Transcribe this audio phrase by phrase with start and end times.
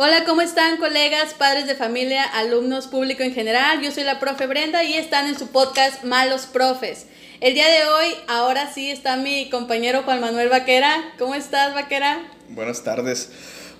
[0.00, 3.82] Hola, ¿cómo están colegas, padres de familia, alumnos, público en general?
[3.82, 7.06] Yo soy la profe Brenda y están en su podcast Malos Profes.
[7.40, 11.14] El día de hoy, ahora sí, está mi compañero Juan Manuel Vaquera.
[11.18, 12.30] ¿Cómo estás, Vaquera?
[12.50, 13.30] Buenas tardes.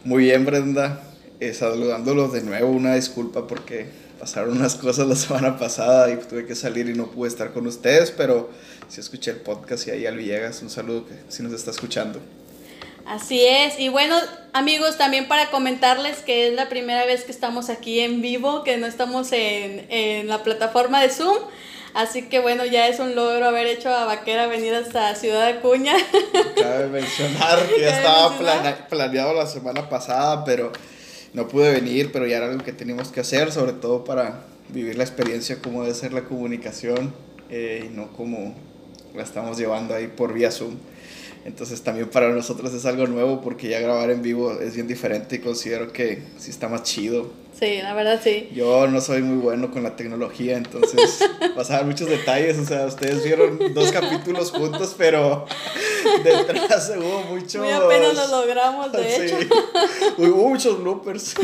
[0.03, 1.01] Muy bien, Brenda.
[1.38, 3.87] Eh, saludándolos de nuevo, una disculpa porque
[4.19, 7.64] pasaron unas cosas la semana pasada y tuve que salir y no pude estar con
[7.69, 8.50] ustedes, pero
[8.88, 12.21] sí escuché el podcast y ahí al Villegas, un saludo que si nos está escuchando.
[13.09, 14.17] Así es, y bueno
[14.53, 18.77] amigos, también para comentarles que es la primera vez que estamos aquí en vivo, que
[18.77, 21.38] no estamos en, en la plataforma de Zoom,
[21.95, 25.95] así que bueno, ya es un logro haber hecho a Vaquera venir hasta Ciudad Acuña.
[26.60, 28.37] Cabe mencionar que ya estaba
[28.91, 30.70] planeado la semana pasada, pero
[31.32, 34.98] no pude venir, pero ya era algo que teníamos que hacer, sobre todo para vivir
[34.98, 37.15] la experiencia como debe ser la comunicación
[37.48, 38.54] eh, y no como
[39.15, 40.77] la estamos llevando ahí por vía Zoom.
[41.45, 45.37] Entonces también para nosotros es algo nuevo porque ya grabar en vivo es bien diferente
[45.37, 47.30] y considero que sí está más chido.
[47.59, 48.48] Sí, la verdad sí.
[48.55, 51.18] Yo no soy muy bueno con la tecnología, entonces
[51.57, 55.45] pasaban muchos detalles, o sea, ustedes vieron dos capítulos juntos, pero
[56.24, 57.57] detrás hubo muchos...
[57.57, 59.37] Muy apenas lo logramos, de hecho.
[60.18, 61.34] Hubo muchos bloopers.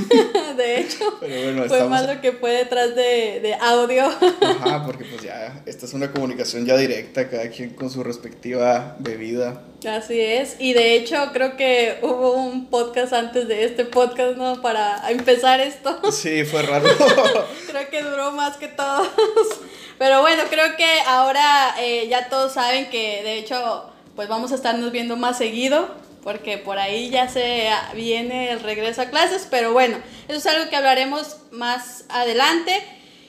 [0.56, 4.04] De hecho, pero bueno, fue más lo que fue detrás de, de audio.
[4.04, 8.96] Ajá, porque pues ya, esta es una comunicación ya directa, cada quien con su respectiva
[9.00, 9.64] bebida.
[9.86, 14.62] Así es, y de hecho creo que hubo un podcast antes de este podcast, ¿no?
[14.62, 16.00] Para empezar esto.
[16.12, 16.88] Sí, fue raro.
[17.66, 19.08] creo que duró más que todos.
[19.98, 24.54] Pero bueno, creo que ahora eh, ya todos saben que de hecho pues vamos a
[24.54, 25.88] estarnos viendo más seguido
[26.22, 30.70] porque por ahí ya se viene el regreso a clases, pero bueno, eso es algo
[30.70, 32.82] que hablaremos más adelante.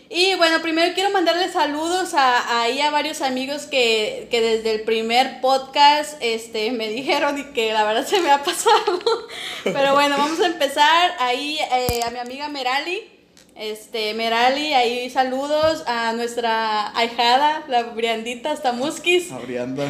[0.10, 4.82] Y bueno, primero quiero mandarles saludos a, ahí a varios amigos que, que, desde el
[4.82, 9.00] primer podcast este, me dijeron y que la verdad se me ha pasado.
[9.64, 13.12] Pero bueno, vamos a empezar ahí eh, a mi amiga Merali.
[13.56, 19.32] Este, Merali, ahí saludos a nuestra ahijada, la Briandita, hasta Musquis.
[19.32, 19.88] A Brianda,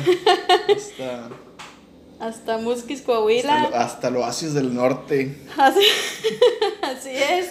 [0.76, 1.30] hasta...
[2.20, 3.64] Hasta Musquis, Coahuila.
[3.64, 5.36] Hasta, hasta el oasis del norte.
[5.58, 5.80] Así,
[6.82, 7.50] así, es.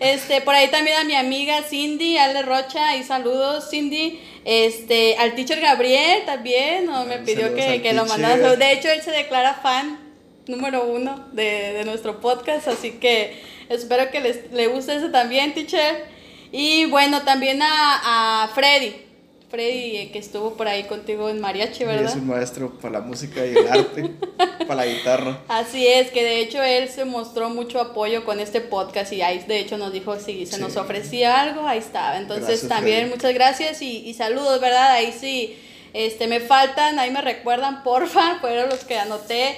[0.00, 4.20] Este, por ahí también a mi amiga Cindy, Ale Rocha, y saludos, Cindy.
[4.44, 7.04] Este, al teacher Gabriel también, ¿no?
[7.04, 8.56] me pidió que, que lo mandara.
[8.56, 9.98] De hecho, él se declara fan
[10.46, 15.52] número uno de, de nuestro podcast, así que espero que les, le guste eso también,
[15.54, 16.06] teacher.
[16.52, 19.05] Y bueno, también a, a Freddy.
[19.48, 22.10] Freddy, eh, que estuvo por ahí contigo en mariachi, ¿verdad?
[22.10, 24.10] es un maestro para la música y el arte,
[24.66, 25.38] para la guitarra.
[25.46, 29.44] Así es, que de hecho él se mostró mucho apoyo con este podcast y ahí
[29.46, 32.18] de hecho nos dijo si se nos ofrecía algo, ahí estaba.
[32.18, 34.90] Entonces también muchas gracias y, y, saludos, ¿verdad?
[34.90, 35.56] Ahí sí,
[35.92, 39.56] este, me faltan, ahí me recuerdan, porfa, fueron los que anoté.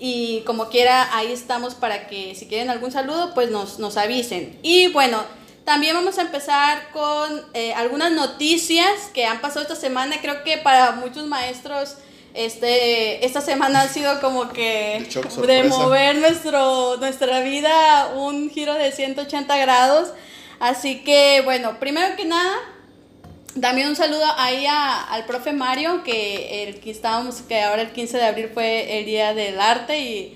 [0.00, 4.56] Y como quiera, ahí estamos para que si quieren algún saludo, pues nos, nos avisen.
[4.62, 5.24] Y bueno,
[5.68, 10.16] también vamos a empezar con eh, algunas noticias que han pasado esta semana.
[10.22, 11.96] Creo que para muchos maestros
[12.32, 15.06] este, esta semana ha sido como que
[15.46, 20.08] de mover nuestro, nuestra vida un giro de 180 grados.
[20.58, 22.56] Así que bueno, primero que nada,
[23.60, 28.16] también un saludo ahí al profe Mario, que, el, que estábamos, que ahora el 15
[28.16, 30.34] de abril fue el Día del Arte y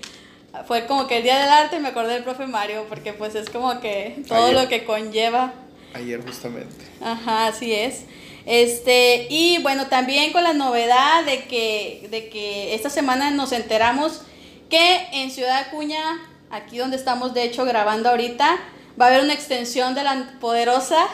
[0.67, 3.35] fue como que el día del arte y me acordé del profe Mario, porque pues
[3.35, 5.53] es como que todo lo que conlleva.
[5.93, 6.85] Ayer justamente.
[7.01, 8.05] Ajá, así es.
[8.45, 14.21] Este, y bueno, también con la novedad de que, de que esta semana nos enteramos
[14.69, 15.99] que en Ciudad Acuña,
[16.49, 18.59] aquí donde estamos de hecho grabando ahorita,
[18.99, 21.07] Va a haber una extensión de la poderosa.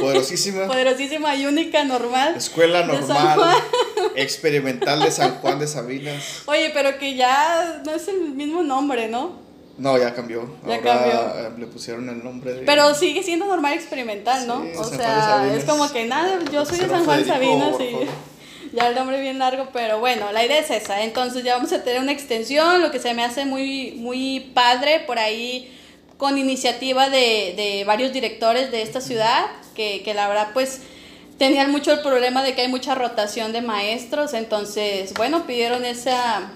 [0.00, 0.66] Poderosísima.
[0.68, 2.36] poderosísima y única normal.
[2.36, 3.56] Escuela normal.
[4.14, 6.42] Experimental de San Juan de Sabinas.
[6.46, 9.44] Oye, pero que ya no es el mismo nombre, ¿no?
[9.76, 10.48] No, ya cambió.
[10.66, 11.14] Ya cambió.
[11.14, 12.62] Eh, le pusieron el nombre de.
[12.62, 14.64] Pero sigue siendo normal experimental, ¿no?
[14.78, 18.08] o sea, es como que nada, yo soy de San Juan Sabinas y.
[18.72, 21.02] Ya el nombre bien largo, pero bueno, la idea es esa.
[21.02, 25.00] Entonces ya vamos a tener una extensión, lo que se me hace muy, muy padre.
[25.06, 25.75] Por ahí
[26.16, 30.80] con iniciativa de, de varios directores de esta ciudad, que, que, la verdad pues
[31.38, 36.50] tenían mucho el problema de que hay mucha rotación de maestros, entonces bueno, pidieron esa,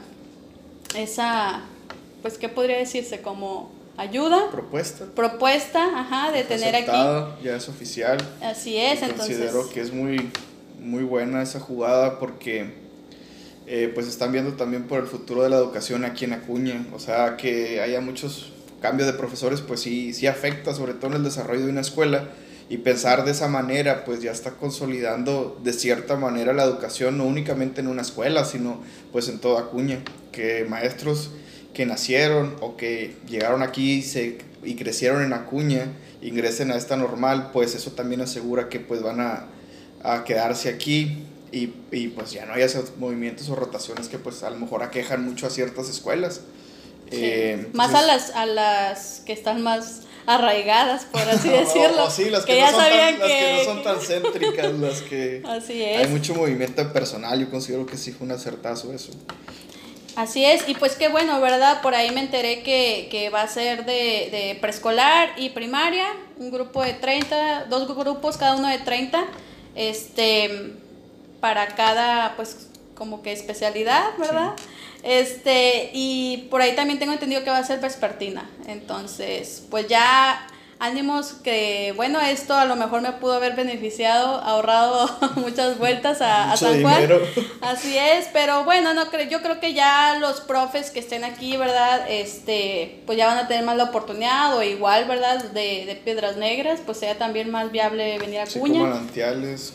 [0.96, 1.60] esa
[2.22, 4.50] pues qué podría decirse como ayuda.
[4.50, 5.04] Propuesta.
[5.14, 7.42] Propuesta, ajá, de tener aquí.
[7.42, 8.18] Ya es oficial.
[8.42, 9.38] Así es, entonces.
[9.38, 10.30] Considero que es muy,
[10.80, 12.72] muy buena esa jugada porque
[13.66, 16.98] eh, pues están viendo también por el futuro de la educación aquí en Acuña, o
[16.98, 21.24] sea, que haya muchos cambio de profesores pues sí, sí afecta, sobre todo en el
[21.24, 22.30] desarrollo de una escuela.
[22.68, 27.24] Y pensar de esa manera pues ya está consolidando de cierta manera la educación, no
[27.24, 28.80] únicamente en una escuela, sino
[29.12, 30.02] pues en toda cuña.
[30.32, 31.32] Que maestros
[31.74, 35.86] que nacieron o que llegaron aquí se y crecieron en Acuña
[36.22, 39.46] ingresen a esta normal, pues eso también asegura que pues van a,
[40.02, 44.42] a quedarse aquí y, y, pues ya no hay esos movimientos o rotaciones que pues
[44.42, 46.42] a lo mejor aquejan mucho a ciertas escuelas.
[47.10, 52.10] Eh, más a las, a las que están más arraigadas, por así decirlo.
[52.10, 53.34] sí, las que, ya no son sabían tan, que...
[53.34, 55.42] Las que no son tan céntricas, las que...
[55.46, 55.98] Así es.
[55.98, 59.12] Hay mucho movimiento personal, yo considero que sí fue un acertazo eso.
[60.16, 61.80] Así es, y pues qué bueno, ¿verdad?
[61.82, 66.06] Por ahí me enteré que, que va a ser de, de, preescolar y primaria,
[66.38, 69.24] un grupo de 30, dos grupos, cada uno de 30,
[69.76, 70.74] este,
[71.40, 74.52] para cada, pues, como que especialidad, ¿verdad?
[75.02, 78.48] Este, y por ahí también tengo entendido que va a ser vespertina.
[78.66, 80.46] Entonces, pues ya
[80.80, 86.50] ánimos que, bueno, esto a lo mejor me pudo haber beneficiado, ahorrado muchas vueltas a,
[86.50, 87.08] a San Juan.
[87.60, 91.56] Así es, pero bueno, no creo, yo creo que ya los profes que estén aquí,
[91.58, 92.06] ¿verdad?
[92.08, 95.44] Este, pues ya van a tener más la oportunidad, o igual, ¿verdad?
[95.44, 98.80] De, de Piedras Negras, pues sea también más viable venir a Cuña.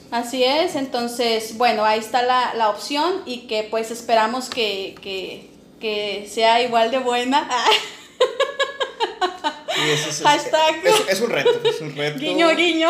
[0.10, 5.52] Así es, entonces, bueno, ahí está la, la opción y que pues esperamos que, que,
[5.80, 7.48] que sea igual de buena.
[9.78, 10.86] es, Hashtag.
[11.08, 12.20] Es, un reto, es un reto.
[12.20, 12.90] Guiño, guiño.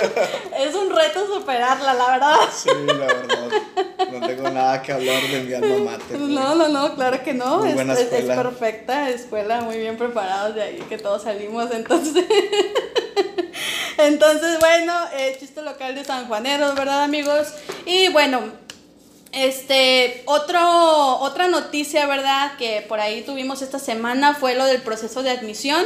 [0.58, 2.36] es un reto superarla, la verdad.
[2.52, 3.48] Sí, la verdad.
[4.12, 6.18] No tengo nada que hablar de mi alma mater.
[6.18, 7.64] No, no, no, claro que no.
[7.64, 7.76] es,
[8.12, 11.70] es, perfecta escuela, muy bien preparados de ahí que todos salimos.
[11.72, 12.24] Entonces,
[13.98, 17.48] entonces bueno, eh, chiste local de San Juaneros, ¿verdad, amigos?
[17.86, 18.40] Y bueno,
[19.32, 22.56] este, otro, otra noticia, ¿verdad?
[22.58, 25.84] Que por ahí tuvimos esta semana fue lo del proceso de admisión.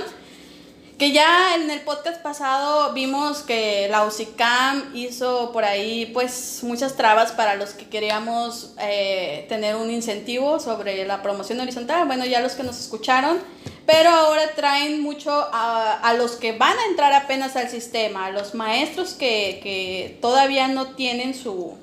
[0.99, 6.95] Que ya en el podcast pasado vimos que la UCICAM hizo por ahí pues muchas
[6.95, 12.07] trabas para los que queríamos eh, tener un incentivo sobre la promoción horizontal.
[12.07, 13.39] Bueno, ya los que nos escucharon.
[13.87, 18.31] Pero ahora traen mucho a, a los que van a entrar apenas al sistema, a
[18.31, 21.77] los maestros que, que todavía no tienen su,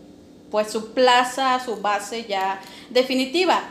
[0.50, 2.60] pues su plaza, su base ya
[2.90, 3.62] definitiva.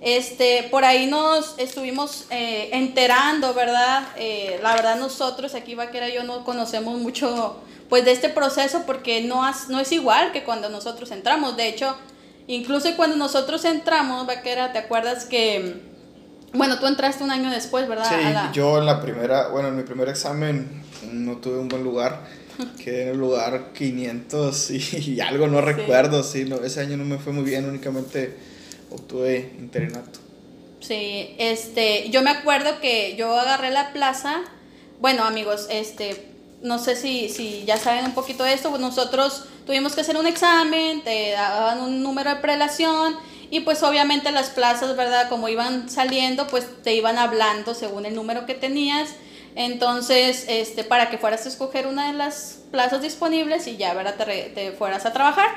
[0.00, 4.08] Este, por ahí nos estuvimos eh, enterando, ¿verdad?
[4.16, 7.60] Eh, la verdad nosotros aquí Vaquera y yo no conocemos mucho
[7.90, 11.56] pues de este proceso porque no, no es igual que cuando nosotros entramos.
[11.58, 11.96] De hecho,
[12.46, 15.82] incluso cuando nosotros entramos, Vaquera, ¿te acuerdas que,
[16.54, 18.08] bueno, tú entraste un año después, ¿verdad?
[18.08, 20.82] Sí, yo en la primera, bueno, en mi primer examen
[21.12, 22.20] no tuve un buen lugar.
[22.82, 27.18] Quedé en el lugar 500 y, algo, no recuerdo, sí, no, ese año no me
[27.18, 28.36] fue muy bien, únicamente
[28.90, 30.20] obtuve internato.
[30.80, 34.40] Sí, este, yo me acuerdo que yo agarré la plaza,
[34.98, 36.30] bueno amigos, este,
[36.62, 40.16] no sé si, si ya saben un poquito de esto, pues nosotros tuvimos que hacer
[40.16, 43.16] un examen, te daban un número de prelación
[43.50, 45.28] y pues obviamente las plazas, ¿verdad?
[45.28, 49.10] Como iban saliendo, pues te iban hablando según el número que tenías.
[49.56, 54.14] Entonces, este, para que fueras a escoger una de las plazas disponibles y ya, ¿verdad?
[54.14, 55.48] Te, te fueras a trabajar.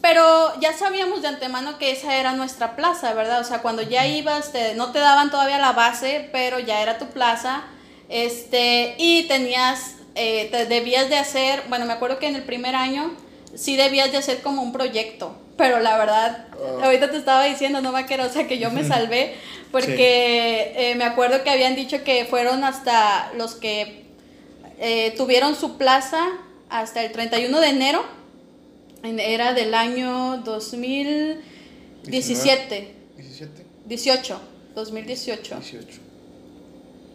[0.00, 3.40] Pero ya sabíamos de antemano que esa era nuestra plaza, ¿verdad?
[3.40, 7.06] O sea, cuando ya ibas, no te daban todavía la base, pero ya era tu
[7.08, 7.64] plaza.
[8.08, 12.76] Este, y tenías, eh, te debías de hacer, bueno, me acuerdo que en el primer
[12.76, 13.16] año
[13.54, 16.84] sí debías de hacer como un proyecto, pero la verdad, ah.
[16.84, 19.34] ahorita te estaba diciendo, no vaquero, o sea, que yo me salvé,
[19.72, 24.04] porque eh, me acuerdo que habían dicho que fueron hasta los que
[24.78, 26.28] eh, tuvieron su plaza
[26.68, 28.04] hasta el 31 de enero
[29.18, 32.94] era del año 2017.
[33.16, 33.64] 17.
[33.86, 34.40] 18.
[34.74, 35.56] 2018.
[35.56, 36.06] 18.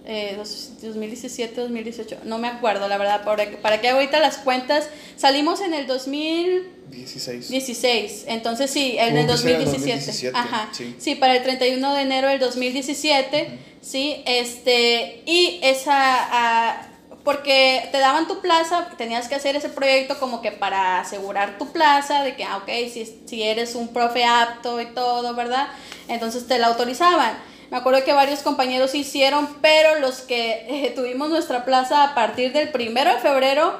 [0.03, 5.61] Eh, 2017, 2018, no me acuerdo la verdad, para, para que ahorita las cuentas, salimos
[5.61, 7.49] en el 2016.
[7.49, 10.31] 16, entonces sí, el del 2017.
[10.33, 11.15] Ajá, sí.
[11.15, 16.89] para el 31 de enero del 2017, sí, este, y esa, ah,
[17.23, 21.71] porque te daban tu plaza, tenías que hacer ese proyecto como que para asegurar tu
[21.71, 25.67] plaza, de que, ah, ok, si, si eres un profe apto y todo, ¿verdad?
[26.07, 27.37] Entonces te la autorizaban.
[27.69, 32.51] Me acuerdo que varios compañeros hicieron, pero los que eh, tuvimos nuestra plaza a partir
[32.51, 33.79] del primero de febrero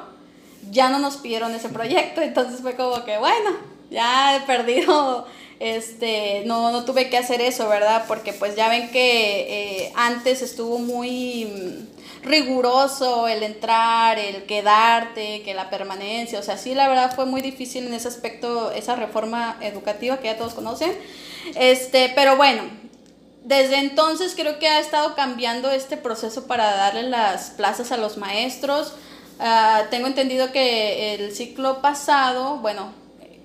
[0.70, 3.50] ya no nos pidieron ese proyecto, entonces fue como que, bueno,
[3.90, 5.28] ya he perdido,
[5.60, 8.06] este, no, no tuve que hacer eso, ¿verdad?
[8.08, 11.88] Porque pues ya ven que eh, antes estuvo muy
[12.24, 17.42] riguroso el entrar, el quedarte, que la permanencia, o sea, sí, la verdad fue muy
[17.42, 20.96] difícil en ese aspecto esa reforma educativa que ya todos conocen.
[21.56, 22.63] Este, pero bueno,
[23.44, 28.18] desde entonces creo que ha estado cambiando este proceso para darle las plazas a los
[28.18, 28.94] maestros.
[29.40, 32.94] Ah, tengo entendido que el ciclo pasado, bueno,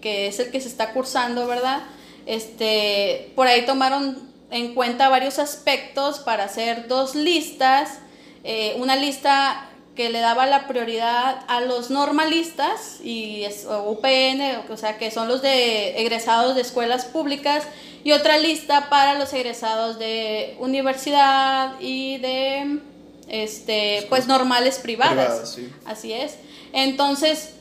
[0.02, 1.82] que es el que se está cursando, ¿verdad?
[2.26, 8.00] Este, por ahí tomaron en cuenta varios aspectos para hacer dos listas
[8.48, 14.76] eh, una lista que le daba la prioridad a los normalistas y es, UPN, o
[14.76, 17.64] sea, que son los de egresados de escuelas públicas,
[18.04, 22.78] y otra lista para los egresados de universidad y de
[23.26, 25.58] este pues normales privadas.
[25.84, 26.36] Así es.
[26.72, 27.54] Entonces,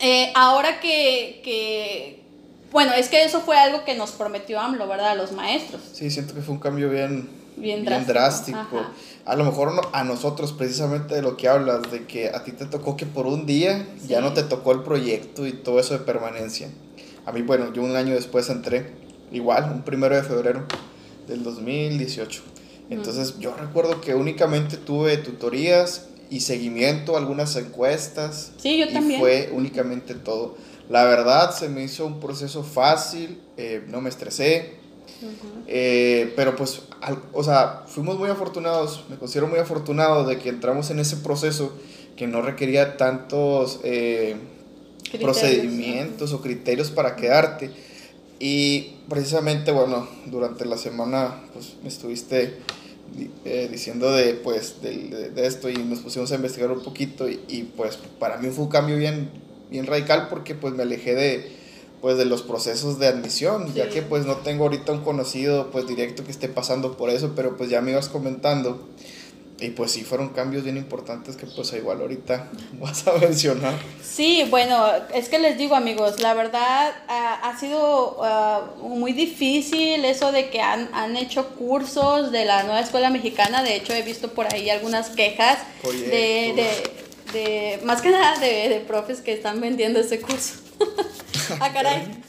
[0.00, 2.24] eh, ahora que, que,
[2.72, 5.12] bueno, es que eso fue algo que nos prometió AMLO, ¿verdad?
[5.12, 5.80] A los maestros.
[5.94, 8.84] Sí, siento que fue un cambio bien, bien drástico.
[9.26, 12.66] A lo mejor a nosotros, precisamente de lo que hablas, de que a ti te
[12.66, 16.00] tocó que por un día ya no te tocó el proyecto y todo eso de
[16.00, 16.68] permanencia.
[17.24, 18.92] A mí, bueno, yo un año después entré,
[19.32, 20.66] igual, un primero de febrero
[21.26, 22.42] del 2018.
[22.90, 28.52] Entonces yo recuerdo que únicamente tuve tutorías y seguimiento, algunas encuestas.
[28.58, 29.20] Sí, yo también.
[29.20, 30.56] Y fue únicamente todo.
[30.90, 34.74] La verdad se me hizo un proceso fácil, eh, no me estresé,
[35.66, 36.82] eh, pero pues,
[37.32, 41.72] o sea, fuimos muy afortunados, me considero muy afortunado de que entramos en ese proceso
[42.16, 44.36] que no requería tantos eh,
[45.20, 47.70] procedimientos o criterios para quedarte.
[48.38, 52.58] Y precisamente, bueno, durante la semana, pues me estuviste
[53.44, 57.40] eh, diciendo de, pues, de, de, esto y nos pusimos a investigar un poquito y,
[57.48, 59.30] y, pues para mí fue un cambio bien,
[59.70, 61.53] bien radical porque pues me alejé de,
[62.04, 65.86] pues de los procesos de admisión, ya que pues no tengo ahorita un conocido pues
[65.86, 68.86] directo que esté pasando por eso, pero pues ya me ibas comentando
[69.58, 73.72] y pues sí fueron cambios bien importantes que pues igual ahorita vas a mencionar.
[74.02, 80.30] Sí, bueno, es que les digo amigos, la verdad ha sido uh, muy difícil eso
[80.30, 84.28] de que han, han, hecho cursos de la nueva escuela mexicana, de hecho he visto
[84.34, 86.68] por ahí algunas quejas de, de,
[87.32, 90.63] de, más que nada de, de profes que están vendiendo ese curso.
[91.60, 92.22] ah, caray.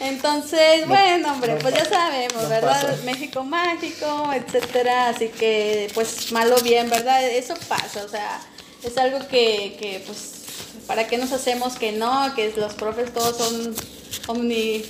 [0.00, 2.98] Entonces, bueno, hombre, pues ya sabemos, ¿verdad?
[3.04, 5.08] México mágico, etcétera.
[5.08, 7.24] Así que, pues, malo bien, ¿verdad?
[7.24, 8.40] Eso pasa, o sea,
[8.82, 10.44] es algo que, que pues,
[10.86, 12.34] ¿para qué nos hacemos que no?
[12.34, 13.74] Que los profes todos son
[14.28, 14.84] omni,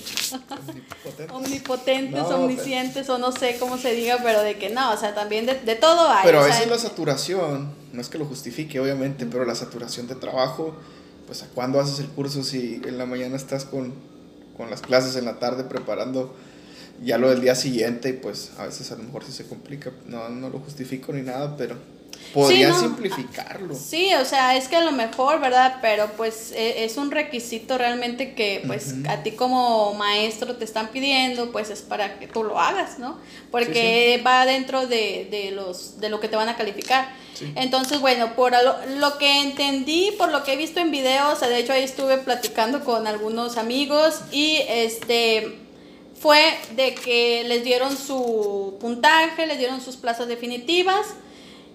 [1.32, 5.46] omnipotentes, omniscientes, o no sé cómo se diga, pero de que no, o sea, también
[5.46, 6.24] de, de todo hay.
[6.24, 10.16] Pero a veces la saturación, no es que lo justifique, obviamente, pero la saturación de
[10.16, 10.74] trabajo
[11.26, 13.92] pues a cuándo haces el curso si en la mañana estás con,
[14.56, 16.34] con las clases, en la tarde preparando
[17.02, 19.92] ya lo del día siguiente y pues a veces a lo mejor sí se complica,
[20.06, 21.76] no, no lo justifico ni nada, pero
[22.32, 23.74] podrían simplificarlo.
[23.74, 25.78] Sí, o sea, es que a lo mejor, ¿verdad?
[25.80, 30.88] Pero pues e, es un requisito realmente que pues a ti como maestro te están
[30.88, 33.18] pidiendo, pues es para que tú lo hagas, ¿no?
[33.50, 37.08] Porque va dentro de, de, los, de lo que te van a calificar.
[37.54, 41.72] Entonces, bueno, por lo, que entendí, por lo que he visto en videos, de hecho
[41.72, 45.58] ahí estuve platicando con algunos amigos y este
[46.18, 46.40] fue
[46.74, 51.08] de que les dieron su puntaje, les dieron sus plazas definitivas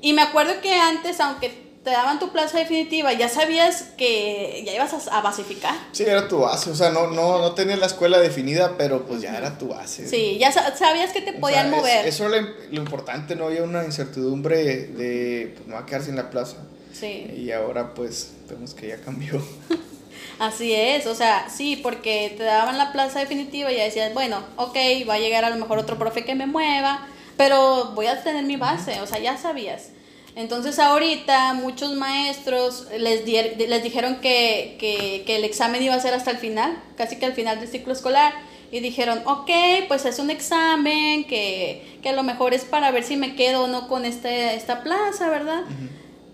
[0.01, 4.75] y me acuerdo que antes, aunque te daban tu plaza definitiva, ya sabías que ya
[4.75, 5.75] ibas a, basificar.
[5.91, 9.22] Sí, era tu base, o sea, no, no, no tenías la escuela definida, pero pues
[9.22, 10.08] ya era tu base.
[10.08, 12.05] Sí, ya sabías que te podían mover.
[12.05, 16.15] eso era lo, importante, no había una incertidumbre de, pues me va a quedar sin
[16.15, 16.58] la plaza.
[16.93, 17.31] Sí.
[17.36, 19.41] Y ahora pues vemos que ya cambió.
[20.39, 24.43] Así es, o sea, sí, porque te daban la plaza definitiva y ya decías, bueno,
[24.55, 24.75] ok,
[25.08, 27.08] va a llegar a lo mejor otro profe que me mueva,
[27.41, 29.89] pero voy a tener mi base, o sea, ya sabías.
[30.36, 36.13] Entonces ahorita muchos maestros les, les dijeron que, que, que, el examen iba a ser
[36.13, 38.31] hasta el final, casi que al final del ciclo escolar.
[38.71, 39.50] Y dijeron, ok,
[39.88, 43.63] pues es un examen que, que a lo mejor es para ver si me quedo
[43.63, 45.63] o no con este, esta plaza, ¿verdad?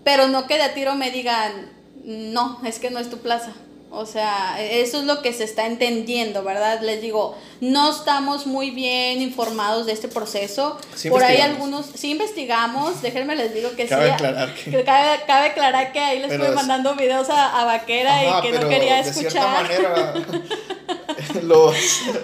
[0.04, 1.70] Pero no que de a tiro me digan,
[2.04, 3.54] no, es que no es tu plaza.
[3.90, 6.82] O sea, eso es lo que se está entendiendo, ¿verdad?
[6.82, 10.78] Les digo, no estamos muy bien informados de este proceso.
[11.08, 14.12] Por ahí algunos, sí investigamos, déjenme les digo que cabe sí.
[14.12, 14.84] Aclarar que...
[14.84, 18.68] cabe, cabe, aclarar que ahí les estoy mandando videos a, a Vaquera y que no
[18.68, 19.66] quería escuchar.
[19.66, 20.14] De cierta manera,
[21.42, 21.74] los...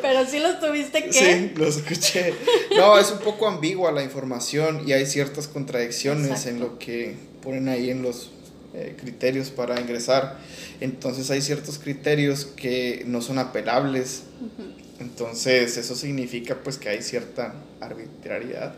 [0.02, 1.12] Pero sí los tuviste que...
[1.12, 2.34] Sí, los escuché.
[2.76, 7.68] No, es un poco ambigua la información y hay ciertas contradicciones en lo que ponen
[7.68, 8.30] ahí en los
[8.74, 10.38] eh, criterios para ingresar.
[10.80, 14.24] Entonces hay ciertos criterios que no son apelables.
[15.00, 18.74] Entonces eso significa pues que hay cierta arbitrariedad.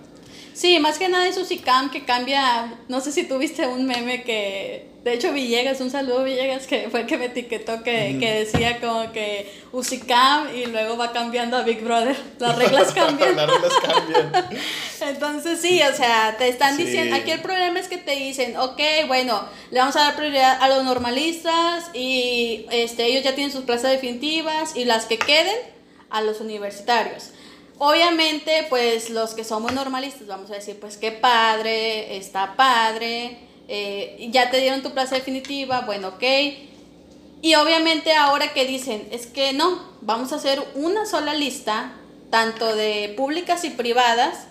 [0.57, 4.89] Sí, más que nada es UCICAM que cambia, no sé si tuviste un meme que,
[5.05, 8.81] de hecho Villegas, un saludo Villegas, que fue el que me etiquetó, que, que decía
[8.81, 13.37] como que UCICAM y luego va cambiando a Big Brother, las reglas cambian.
[13.37, 14.49] las reglas cambian.
[15.03, 18.81] Entonces sí, o sea, te están diciendo, aquí el problema es que te dicen, ok,
[19.09, 23.65] bueno, le vamos a dar prioridad a los normalistas y este, ellos ya tienen sus
[23.65, 25.59] plazas definitivas y las que queden
[26.09, 27.33] a los universitarios
[27.79, 34.29] Obviamente, pues los que somos normalistas vamos a decir, pues qué padre, está padre, eh,
[34.31, 36.23] ya te dieron tu plaza definitiva, bueno, ok.
[37.43, 41.93] Y obviamente ahora que dicen, es que no, vamos a hacer una sola lista,
[42.31, 44.47] tanto de públicas y privadas,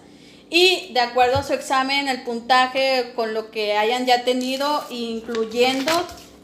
[0.51, 5.91] y de acuerdo a su examen, el puntaje con lo que hayan ya tenido, incluyendo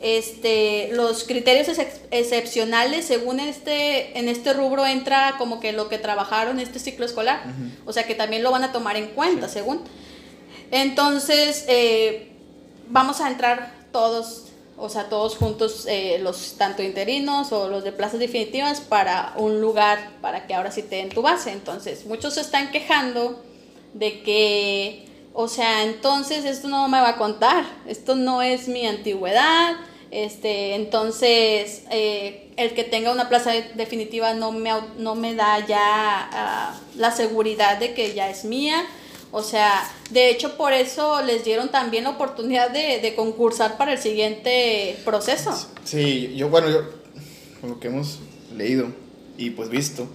[0.01, 1.77] este, los criterios
[2.09, 7.43] excepcionales, según este, en este rubro entra como que lo que trabajaron este ciclo escolar,
[7.85, 9.81] o sea que también lo van a tomar en cuenta, según.
[10.71, 12.31] Entonces, eh,
[12.89, 17.91] vamos a entrar todos, o sea, todos juntos, eh, los tanto interinos o los de
[17.91, 21.51] plazas definitivas, para un lugar para que ahora sí te den tu base.
[21.51, 23.43] Entonces, muchos se están quejando
[23.93, 28.87] de que, o sea, entonces esto no me va a contar, esto no es mi
[28.87, 29.75] antigüedad,
[30.11, 35.79] este, entonces, eh, el que tenga una plaza definitiva no me, no me da ya
[35.79, 38.85] ah, la seguridad de que ya es mía.
[39.31, 43.93] O sea, de hecho por eso les dieron también la oportunidad de, de concursar para
[43.93, 45.57] el siguiente proceso.
[45.85, 46.81] Sí, yo bueno, yo,
[47.61, 48.19] con lo que hemos
[48.53, 48.87] leído
[49.37, 50.09] y pues visto,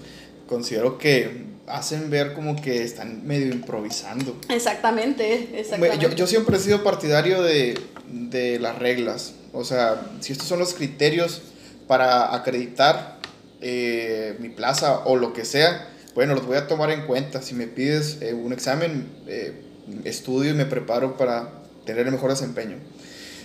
[0.47, 4.37] considero que hacen ver como que están medio improvisando.
[4.51, 5.99] Exactamente, exactamente.
[5.99, 9.33] Yo, yo siempre he sido partidario de, de las reglas.
[9.57, 11.41] O sea, si estos son los criterios
[11.87, 13.17] para acreditar
[13.63, 17.41] eh, mi plaza o lo que sea, bueno, los voy a tomar en cuenta.
[17.41, 19.63] Si me pides eh, un examen, eh,
[20.05, 22.77] estudio y me preparo para tener el mejor desempeño.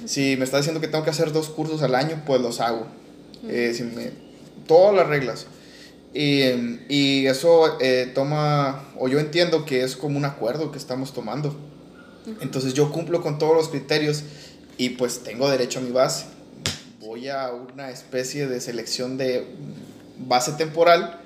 [0.05, 2.87] Si me está diciendo que tengo que hacer dos cursos al año, pues los hago.
[3.43, 4.11] si me,
[4.67, 5.45] todas las reglas.
[6.13, 6.41] Y,
[6.89, 7.77] y eso
[8.13, 11.55] toma, o yo entiendo que es como un acuerdo que estamos tomando.
[12.41, 14.23] Entonces yo cumplo con todos los criterios
[14.81, 16.25] y pues tengo derecho a mi base.
[17.01, 19.45] Voy a una especie de selección de
[20.17, 21.19] base temporal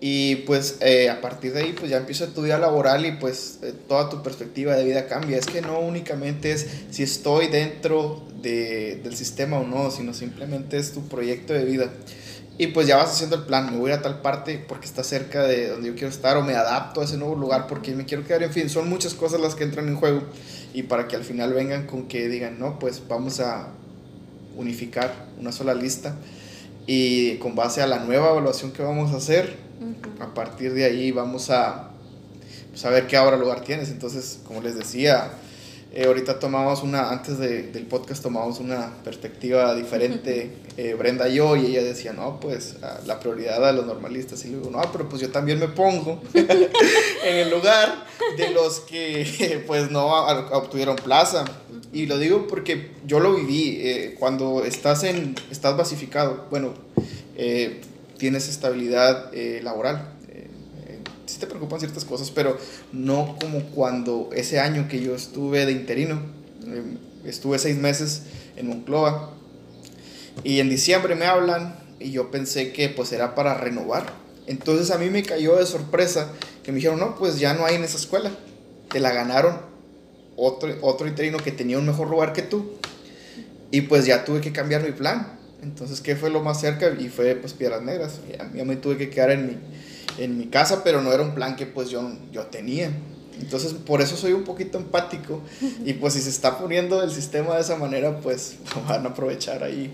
[0.00, 3.58] y pues eh, a partir de ahí pues ya empiezo tu vida laboral y pues
[3.60, 5.36] eh, toda tu perspectiva de vida cambia.
[5.36, 10.78] Es que no únicamente es si estoy dentro de, del sistema o no, sino simplemente
[10.78, 11.92] es tu proyecto de vida.
[12.56, 15.42] Y pues ya vas haciendo el plan, me voy a tal parte porque está cerca
[15.42, 18.26] de donde yo quiero estar o me adapto a ese nuevo lugar porque me quiero
[18.26, 20.22] quedar, en fin, son muchas cosas las que entran en juego
[20.72, 23.68] y para que al final vengan con que digan, no, pues vamos a
[24.56, 26.16] unificar una sola lista
[26.86, 29.56] y con base a la nueva evaluación que vamos a hacer,
[30.20, 31.90] a partir de ahí vamos a
[32.70, 33.90] pues, a ver qué ahora lugar tienes.
[33.90, 35.30] Entonces, como les decía,
[35.92, 41.34] eh, ahorita tomamos una, antes de, del podcast tomamos una perspectiva diferente, eh, Brenda y
[41.34, 42.76] yo, y ella decía, no, pues
[43.06, 44.44] la prioridad a los normalistas.
[44.44, 49.64] Y luego, no, pero pues yo también me pongo en el lugar de los que
[49.66, 50.06] pues no
[50.52, 51.44] obtuvieron plaza.
[51.92, 56.74] Y lo digo porque yo lo viví, eh, cuando estás, en, estás basificado, bueno,
[58.16, 60.19] tienes estabilidad laboral
[61.30, 62.58] sí te preocupan ciertas cosas, pero
[62.92, 66.20] no como cuando ese año que yo estuve de interino,
[66.66, 68.22] em, estuve seis meses
[68.56, 69.34] en Moncloa,
[70.44, 74.06] y en diciembre me hablan y yo pensé que pues era para renovar.
[74.46, 77.76] Entonces a mí me cayó de sorpresa que me dijeron, no, pues ya no hay
[77.76, 78.30] en esa escuela,
[78.90, 79.58] te la ganaron
[80.36, 82.72] otro, otro interino que tenía un mejor lugar que tú.
[83.70, 85.38] Y pues ya tuve que cambiar mi plan.
[85.62, 86.92] Entonces, ¿qué fue lo más cerca?
[86.98, 88.18] Y fue pues Piedras Negras.
[88.28, 89.56] Y a mí me tuve que quedar en mi,
[90.18, 92.90] en mi casa, pero no era un plan que pues yo, yo tenía.
[93.40, 95.42] Entonces, por eso soy un poquito empático.
[95.84, 98.56] Y pues si se está poniendo el sistema de esa manera, pues
[98.88, 99.92] van a aprovechar ahí.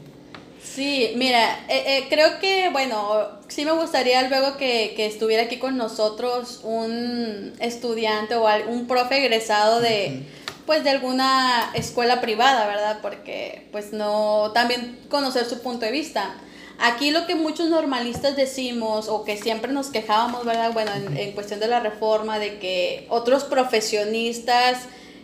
[0.62, 5.58] Sí, mira, eh, eh, creo que, bueno, sí me gustaría luego que, que, estuviera aquí
[5.58, 10.24] con nosotros un estudiante o un profe egresado de,
[10.66, 12.98] pues, de alguna escuela privada, ¿verdad?
[13.00, 16.34] Porque, pues, no, también conocer su punto de vista.
[16.78, 20.72] Aquí lo que muchos normalistas decimos o que siempre nos quejábamos, ¿verdad?
[20.72, 24.80] Bueno, en, cuestión de la reforma, de que otros profesionistas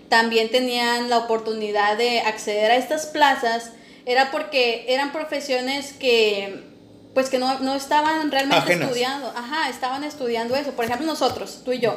[0.08, 3.72] también tenían la oportunidad de acceder a estas plazas,
[4.06, 6.70] era porque eran profesiones que
[7.14, 10.72] pues que no, estaban realmente estudiando, ajá, estaban estudiando eso.
[10.72, 11.96] Por ejemplo, nosotros, tú y yo.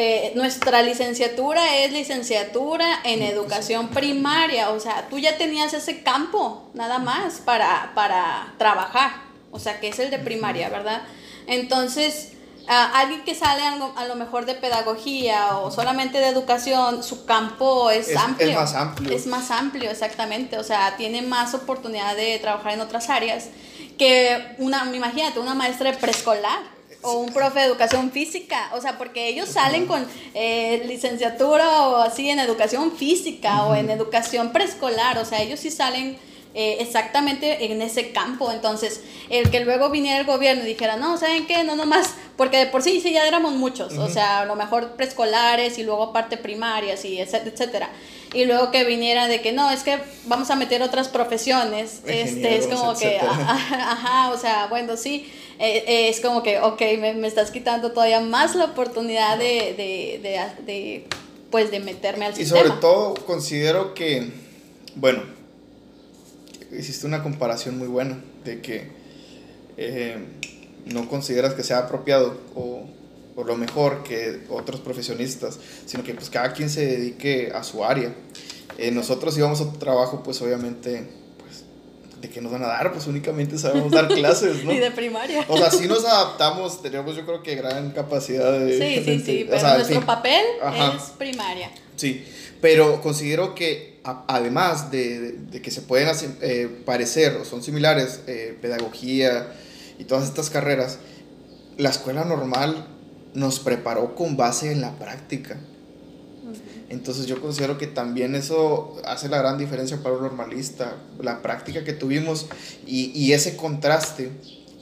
[0.00, 6.70] Eh, nuestra licenciatura es licenciatura en educación primaria, o sea, tú ya tenías ese campo
[6.72, 9.10] nada más para, para trabajar,
[9.50, 11.02] o sea, que es el de primaria, ¿verdad?
[11.48, 12.34] Entonces,
[12.68, 18.16] alguien que sale a lo, mejor de pedagogía o solamente de educación, su campo es,
[18.16, 18.50] amplio.
[18.50, 19.16] Es más amplio.
[19.16, 23.48] Es más amplio, exactamente, o sea, tiene más oportunidad de trabajar en otras áreas
[23.98, 28.98] que una, imagínate, una maestra de preescolar o un profe de educación física, o sea,
[28.98, 35.18] porque ellos salen con eh, licenciatura o así en educación física o en educación preescolar,
[35.18, 36.18] o sea, ellos sí salen
[36.54, 38.50] eh, exactamente en ese campo.
[38.50, 41.62] Entonces, el que luego viniera el gobierno y dijera, no, ¿saben qué?
[41.62, 44.96] No nomás, porque de por sí, sí, ya éramos muchos, o sea, a lo mejor
[44.96, 47.90] preescolares y luego aparte primarias y etcétera, etcétera.
[48.34, 52.56] Y luego que viniera de que no, es que vamos a meter otras profesiones, este,
[52.56, 57.14] es como que, ajá, o sea, bueno, sí, eh, eh, es como que, ok, me,
[57.14, 61.06] me, estás quitando todavía más la oportunidad de, de, de, de
[61.50, 62.60] pues, de meterme al sistema.
[62.60, 64.30] Y sobre todo considero que,
[64.94, 65.22] bueno,
[66.76, 68.88] hiciste una comparación muy buena de que
[69.76, 70.16] eh,
[70.86, 72.84] no consideras que sea apropiado o,
[73.36, 77.84] o, lo mejor que otros profesionistas, sino que pues cada quien se dedique a su
[77.84, 78.14] área.
[78.76, 81.08] Eh, nosotros íbamos a otro trabajo, pues obviamente,
[82.20, 82.92] ¿de qué nos van a dar?
[82.92, 84.72] Pues únicamente sabemos dar clases, ¿no?
[84.72, 85.44] y de primaria.
[85.48, 88.78] O sea, si nos adaptamos, tenemos yo creo que gran capacidad de...
[88.78, 90.44] Sí, sí, sí, pero nuestro papel
[90.96, 91.70] es primaria.
[91.96, 92.24] Sí,
[92.60, 96.08] pero considero que además de, que se pueden
[96.40, 99.52] eh, parecer o son similares eh, pedagogía
[99.98, 100.98] y todas estas carreras,
[101.76, 102.86] la escuela normal
[103.34, 105.58] nos preparó con base en la práctica.
[106.88, 111.84] Entonces yo considero que también eso hace la gran diferencia para un normalista, la práctica
[111.84, 112.46] que tuvimos
[112.86, 114.30] y, ese contraste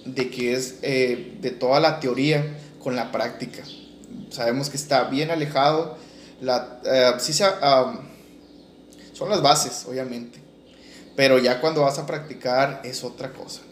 [0.05, 3.65] de que es eh, de toda la teoría con la práctica.
[4.31, 5.99] Sabemos que está bien alejado,
[6.41, 6.81] la,
[7.19, 7.45] sí se,
[9.13, 10.39] son las bases, obviamente.
[11.17, 13.63] Pero ya cuando vas a practicar es otra cosa.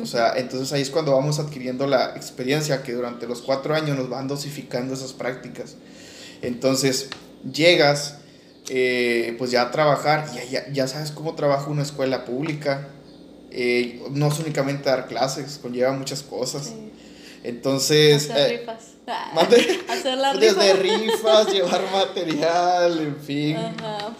[0.00, 3.96] O sea, entonces ahí es cuando vamos adquiriendo la experiencia que durante los cuatro años
[3.96, 5.76] nos van dosificando esas prácticas.
[6.40, 7.10] Entonces
[7.50, 8.18] llegas
[8.68, 12.88] eh, pues ya a trabajar, ya, ya, sabes cómo trabaja una escuela pública.
[13.50, 16.72] Eh, no es únicamente dar clases, conlleva muchas cosas.
[17.42, 18.30] Entonces...
[18.30, 18.92] Hacer eh, rifas.
[19.88, 23.56] Hacer la Desde rifas, llevar material, en fin.
[23.56, 24.14] Ajá.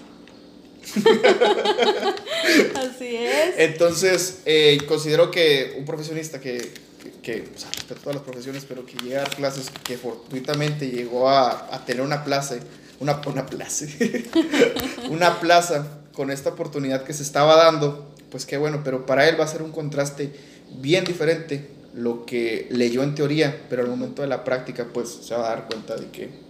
[2.76, 3.54] Así es.
[3.56, 4.42] Entonces,
[4.88, 6.74] considero que un profesionista que,
[7.22, 10.90] que, o sea, respeto todas las profesiones, pero que llega a dar clases, que fortuitamente
[10.90, 12.56] llegó a, a tener una plaza,
[13.00, 13.86] una, una plaza,
[15.10, 19.38] una plaza con esta oportunidad que se estaba dando, pues qué bueno, pero para él
[19.38, 20.32] va a ser un contraste
[20.80, 25.34] bien diferente lo que leyó en teoría, pero al momento de la práctica, pues se
[25.34, 26.42] va a dar cuenta de que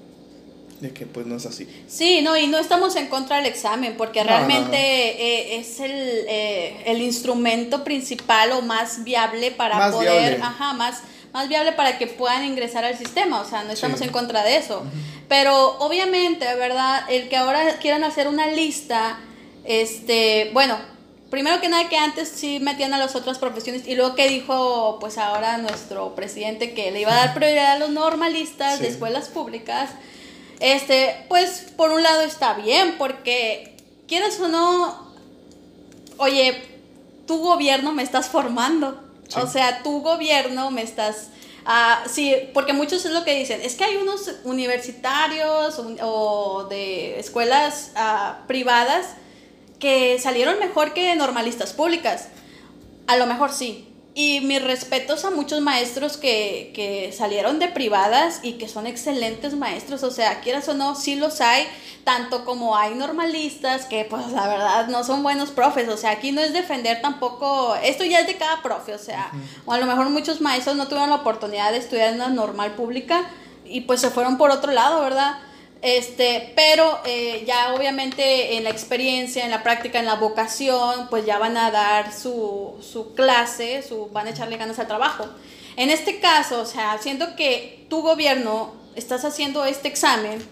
[0.82, 1.68] de que pues no es así.
[1.86, 6.82] Sí, no, y no estamos en contra del examen, porque realmente eh, es el, eh,
[6.86, 11.02] el, instrumento principal o más viable para poder, ajá, más,
[11.32, 14.56] más viable para que puedan ingresar al sistema, o sea, no estamos en contra de
[14.56, 14.82] eso.
[15.32, 17.04] Pero obviamente, ¿verdad?
[17.08, 19.18] El que ahora quieran hacer una lista,
[19.64, 20.76] este, bueno,
[21.30, 24.98] primero que nada que antes sí metían a las otras profesiones y luego que dijo
[25.00, 29.30] pues ahora nuestro presidente que le iba a dar prioridad a los normalistas de escuelas
[29.30, 29.88] públicas
[30.60, 33.74] este, pues por un lado está bien, porque
[34.06, 35.14] quieras o no,
[36.18, 36.62] oye,
[37.26, 39.02] tu gobierno me estás formando.
[39.42, 41.28] O sea, tu gobierno me estás...
[41.64, 47.20] Uh, sí, porque muchos es lo que dicen, es que hay unos universitarios o, de
[47.20, 49.14] escuelas uh, privadas
[49.78, 52.28] que salieron mejor que normalistas públicas.
[53.06, 58.40] A lo mejor sí, y mis respetos a muchos maestros que, que, salieron de privadas
[58.42, 60.02] y que son excelentes maestros.
[60.02, 61.66] O sea, quieras o no, sí los hay,
[62.04, 65.88] tanto como hay normalistas que pues la verdad no son buenos profes.
[65.88, 68.94] O sea, aquí no es defender tampoco, esto ya es de cada profe.
[68.94, 69.32] O sea,
[69.64, 72.72] o a lo mejor muchos maestros no tuvieron la oportunidad de estudiar en una normal
[72.72, 73.24] pública
[73.64, 75.38] y pues se fueron por otro lado, ¿verdad?
[75.82, 81.26] Este, pero eh, ya obviamente en la experiencia, en la práctica, en la vocación, pues
[81.26, 85.28] ya van a dar su, su clase, su, van a echarle ganas al trabajo.
[85.76, 90.46] En este caso, o sea, siento que tu gobierno estás haciendo este examen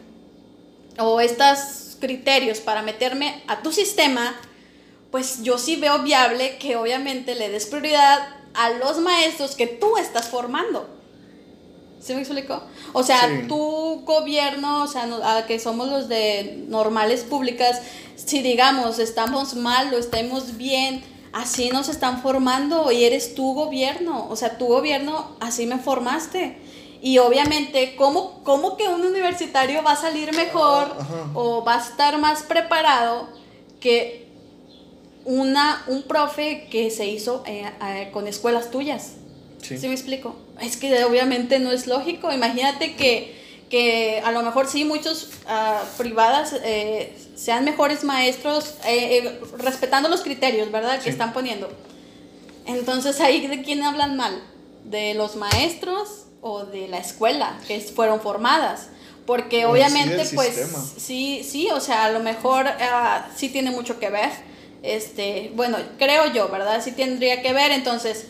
[0.99, 4.35] o estos criterios para meterme a tu sistema,
[5.13, 8.19] pues yo sí veo viable que obviamente le des prioridad
[8.55, 11.00] a los maestros que tú estás formando.
[12.01, 12.63] ¿Sí me explico?
[12.95, 17.83] O sea, tu gobierno, o sea, a que somos los de normales públicas,
[18.17, 24.27] si digamos estamos mal o estemos bien, así nos están formando y eres tu gobierno.
[24.31, 26.59] O sea, tu gobierno, así me formaste.
[27.03, 30.95] Y obviamente, ¿cómo, cómo que un universitario va a salir mejor
[31.35, 33.29] o va a estar más preparado
[33.79, 34.27] que
[35.27, 39.17] una, un profe que se hizo eh, eh, con escuelas tuyas?
[39.63, 39.79] Sí.
[39.87, 40.37] me explico?
[40.61, 42.33] Es que obviamente no es lógico.
[42.33, 43.37] Imagínate que,
[43.69, 50.09] que a lo mejor sí muchos uh, privadas eh, sean mejores maestros eh, eh, respetando
[50.09, 51.01] los criterios, ¿verdad?
[51.01, 51.71] Que están poniendo.
[52.67, 54.43] Entonces ahí de quién hablan mal?
[54.85, 58.89] ¿De los maestros o de la escuela que fueron formadas?
[59.27, 60.61] Porque obviamente pues
[60.97, 64.31] sí, sí, o sea, a lo mejor uh, sí tiene mucho que ver
[64.83, 66.83] este, bueno, creo yo, ¿verdad?
[66.83, 68.27] Sí tendría que ver, entonces,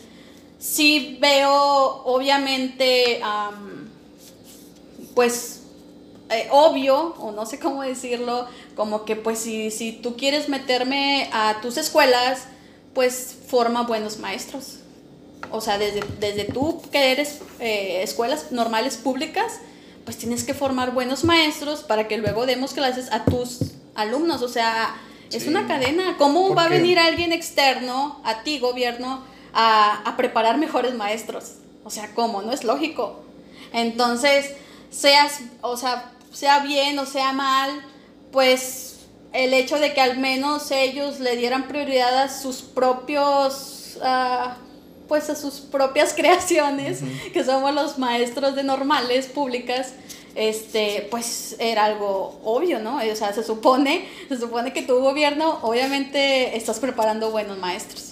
[0.61, 3.20] sí veo, obviamente,
[5.14, 5.62] pues,
[6.29, 8.46] eh, obvio, o no sé cómo decirlo,
[8.77, 12.44] como que pues si, si tú quieres meterme a tus escuelas,
[12.94, 14.77] pues forma buenos maestros.
[15.51, 19.61] O sea, desde, desde tú que eres eh, escuelas normales públicas,
[20.05, 23.59] pues tienes que formar buenos maestros para que luego demos clases a tus
[23.94, 24.42] alumnos.
[24.42, 24.94] O sea,
[25.33, 26.16] es una cadena.
[26.18, 31.55] ¿Cómo va a venir alguien externo, a ti, gobierno, a, a preparar mejores maestros?
[31.85, 32.43] O sea, ¿cómo?
[32.43, 33.23] No es lógico.
[33.73, 34.55] Entonces,
[34.91, 37.83] seas, o sea, sea bien o sea mal,
[38.33, 39.01] pues
[39.33, 44.51] el hecho de que al menos ellos le dieran prioridad a sus propios, uh,
[45.09, 47.01] pues a sus propias creaciones,
[47.33, 49.95] que somos los maestros de normales públicas,
[50.35, 52.99] este, pues era algo obvio, ¿no?
[52.99, 58.10] O sea, se supone, se supone que tu gobierno, obviamente, estás preparando buenos maestros.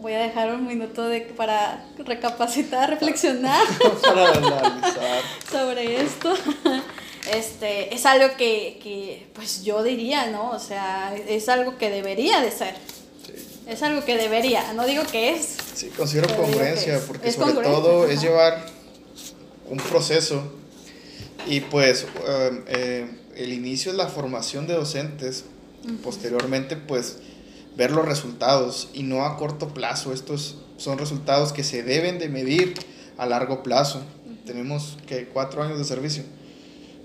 [0.00, 3.66] Voy a dejar un minuto de, para recapacitar, reflexionar
[4.02, 5.22] para analizar.
[5.50, 6.34] sobre esto.
[7.32, 10.50] Este, es algo que, que, pues yo diría, ¿no?
[10.50, 12.74] O sea, es algo que debería de ser.
[13.66, 15.56] Es algo que debería, no digo que es.
[15.74, 18.64] Sí, considero congruencia, porque sobre todo es llevar
[19.68, 20.42] un proceso
[21.46, 25.44] y pues um, eh, el inicio es la formación de docentes,
[26.02, 27.18] posteriormente pues
[27.78, 32.28] ver los resultados y no a corto plazo, estos son resultados que se deben de
[32.28, 32.74] medir
[33.16, 34.02] a largo plazo.
[34.44, 36.24] Tenemos que cuatro años de servicio.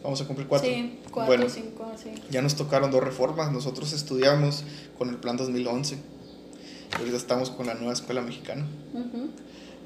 [0.03, 0.69] Vamos a cumplir cuatro.
[0.69, 2.09] Sí, cuatro, cinco, sí.
[2.29, 3.53] Ya nos tocaron dos reformas.
[3.53, 4.65] Nosotros estudiamos
[4.97, 5.97] con el plan 2011
[6.97, 8.65] ahorita estamos con la nueva escuela mexicana.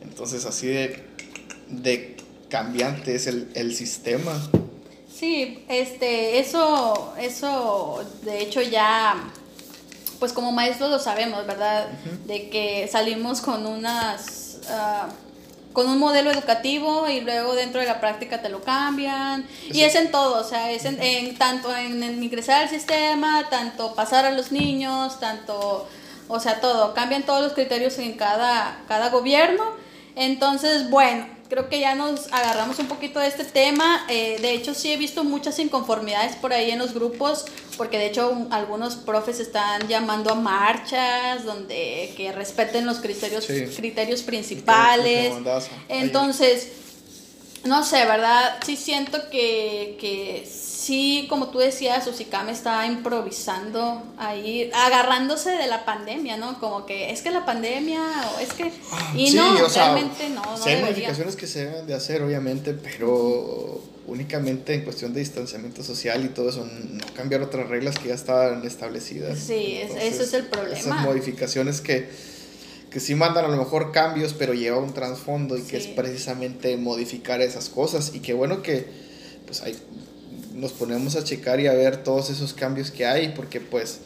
[0.01, 1.03] Entonces, así de,
[1.69, 2.17] de
[2.49, 4.33] cambiante es el, el, sistema.
[5.13, 9.31] Sí, este, eso, eso, de hecho ya,
[10.19, 11.87] pues como maestros lo sabemos, ¿verdad?
[12.25, 14.59] De que salimos con unas...
[14.69, 15.27] Uh,
[15.73, 19.47] con un modelo educativo y luego dentro de la práctica te lo cambian.
[19.71, 23.47] Y es en todo, o sea, es en, en tanto en, en, ingresar al sistema,
[23.51, 25.87] tanto pasar a los niños, tanto
[26.27, 29.63] o sea, todo, cambian todos los criterios en cada, cada gobierno.
[30.15, 34.05] Entonces, bueno, creo que ya nos agarramos un poquito de este tema.
[34.09, 37.45] Eh, de hecho, sí he visto muchas inconformidades por ahí en los grupos,
[37.77, 44.23] porque de hecho algunos profes están llamando a marchas donde que respeten los criterios, criterios
[44.23, 45.33] principales.
[45.87, 46.69] Entonces,
[47.63, 48.57] no sé, ¿verdad?
[48.65, 50.45] Sí siento que, que
[50.77, 56.59] sí, como tú decías, Usikame está improvisando ahí, agarrándose de la pandemia, ¿no?
[56.59, 58.01] Como que es que la pandemia
[58.35, 58.71] o es que...
[58.91, 60.43] Ah, y no, realmente no.
[60.43, 65.83] no hay modificaciones que se deben de hacer, obviamente, pero únicamente en cuestión de distanciamiento
[65.83, 69.39] social y todo eso, no cambiar otras reglas que ya estaban establecidas.
[69.39, 70.77] Sí, ese es el problema.
[70.77, 72.07] Esas modificaciones que,
[72.91, 76.77] que sí mandan a lo mejor cambios, pero lleva un trasfondo y que es precisamente
[76.77, 78.11] modificar esas cosas.
[78.13, 79.07] Y qué bueno que
[79.45, 79.75] pues hay
[80.57, 83.99] nos ponemos a checar y a ver todos esos cambios que hay, porque pues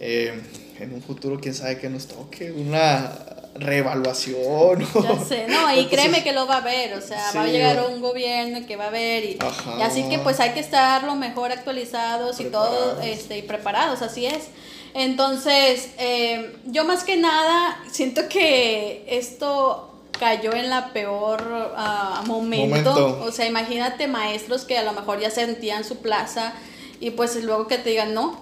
[0.00, 0.32] eh,
[0.78, 3.18] en un futuro quién sabe que nos toque una
[3.54, 4.86] reevaluación.
[5.02, 7.84] Ya sé, no, y créeme que lo va a ver, o sea, va a llegar
[7.92, 9.38] un gobierno que va a ver y,
[9.82, 14.24] así que pues hay que estar lo mejor actualizados y todo este, y preparados, así
[14.24, 14.48] es.
[14.94, 19.89] Entonces, eh, yo más que nada siento que esto
[20.20, 23.18] cayó en la peor ah, momento.
[23.24, 26.52] O sea, imagínate maestros que a lo mejor ya sentían su plaza
[27.00, 28.38] y pues luego que te digan no.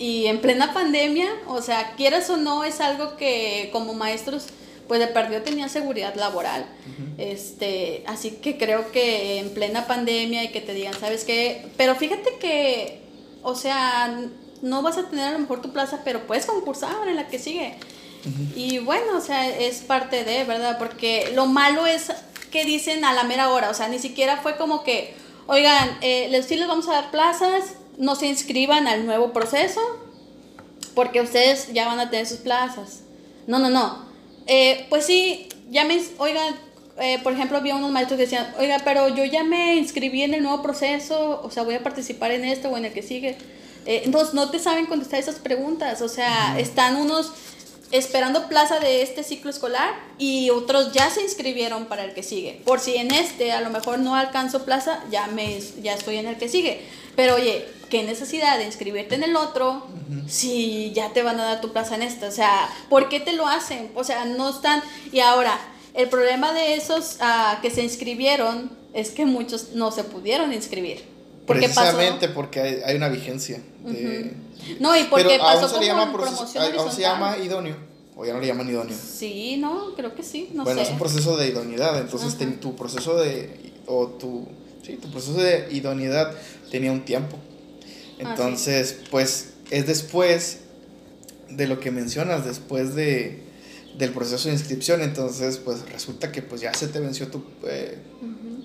[0.00, 4.48] Y en plena pandemia, o sea, quieras o no, es algo que como maestros,
[4.88, 6.66] pues de perdió tenía seguridad laboral.
[7.18, 11.68] este, así que creo que en plena pandemia y que te digan, ¿sabes qué?
[11.76, 13.00] Pero fíjate que,
[13.42, 14.28] o sea,
[14.60, 17.38] no vas a tener a lo mejor tu plaza, pero puedes concursar en la que
[17.38, 17.76] sigue.
[18.54, 20.78] Y bueno, o sea, es parte de, ¿verdad?
[20.78, 22.10] Porque lo malo es
[22.50, 25.14] que dicen a la mera hora, o sea, ni siquiera fue como que,
[25.46, 29.80] oigan, eh, sí les vamos a dar plazas, no se inscriban al nuevo proceso,
[30.94, 33.02] porque ustedes ya van a tener sus plazas.
[33.46, 34.06] No, no, no.
[34.46, 36.56] Eh, pues sí, ya me, oigan,
[36.98, 40.34] eh, por ejemplo, había unos maestros que decían, oiga, pero yo ya me inscribí en
[40.34, 43.36] el nuevo proceso, o sea, voy a participar en este o en el que sigue.
[43.84, 47.32] Eh, entonces, no te saben contestar esas preguntas, o sea, están unos
[47.92, 52.60] esperando plaza de este ciclo escolar y otros ya se inscribieron para el que sigue.
[52.64, 56.26] Por si en este a lo mejor no alcanzo plaza, ya, me, ya estoy en
[56.26, 56.80] el que sigue.
[57.14, 59.86] Pero oye, ¿qué necesidad de inscribirte en el otro
[60.28, 62.26] si ya te van a dar tu plaza en este?
[62.26, 63.90] O sea, ¿por qué te lo hacen?
[63.94, 64.82] O sea, no están...
[65.12, 65.58] Y ahora,
[65.94, 71.15] el problema de esos ah, que se inscribieron es que muchos no se pudieron inscribir.
[71.46, 73.60] Precisamente porque hay, hay, una vigencia.
[73.84, 74.32] De...
[74.80, 76.12] No, y porque pasó se llama
[76.78, 77.76] aún se llama idóneo.
[78.16, 78.96] O ya no le llaman idóneo.
[78.96, 83.16] Sí, no, creo que sí, no bueno, es un proceso de idoneidad, entonces tu proceso
[83.18, 84.48] de, o tu,
[84.82, 86.34] sí, tu proceso de idoneidad
[86.70, 87.36] tenía un tiempo.
[88.18, 90.60] Ah, entonces, pues es después
[91.50, 93.42] de lo que mencionas, después de,
[93.98, 97.98] del proceso de inscripción, entonces pues resulta que pues ya se te venció tu eh,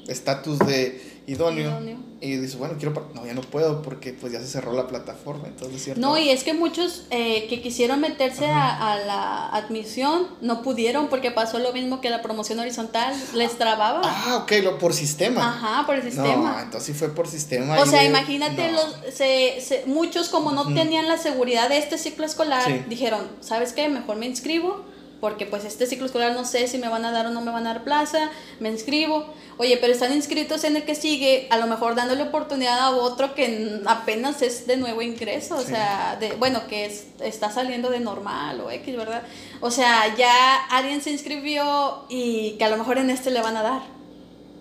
[0.07, 1.79] estatus de idóneo,
[2.19, 5.47] y dices, bueno, quiero, no, ya no puedo porque pues ya se cerró la plataforma,
[5.47, 6.01] entonces cierto.
[6.01, 11.31] No, y es que muchos eh, que quisieron meterse a, la admisión no pudieron porque
[11.31, 14.01] pasó lo mismo que la promoción horizontal, les trababa.
[14.03, 15.47] Ah, ok, lo, por sistema.
[15.47, 16.53] Ajá, por el sistema.
[16.53, 17.79] No, entonces sí fue por sistema.
[17.79, 22.87] O sea, imagínate, los, se, muchos como no tenían la seguridad de este ciclo escolar,
[22.87, 23.89] dijeron, ¿sabes qué?
[23.89, 24.90] Mejor me inscribo
[25.21, 27.51] porque pues este ciclo escolar no sé si me van a dar o no me
[27.51, 29.31] van a dar plaza, me inscribo.
[29.57, 33.35] Oye, pero están inscritos en el que sigue, a lo mejor dándole oportunidad a otro
[33.35, 37.99] que apenas es de nuevo ingreso, o sea, de, bueno, que es, está saliendo de
[37.99, 39.21] normal o X, ¿verdad?
[39.61, 43.55] O sea, ya alguien se inscribió y que a lo mejor en este le van
[43.55, 43.81] a dar.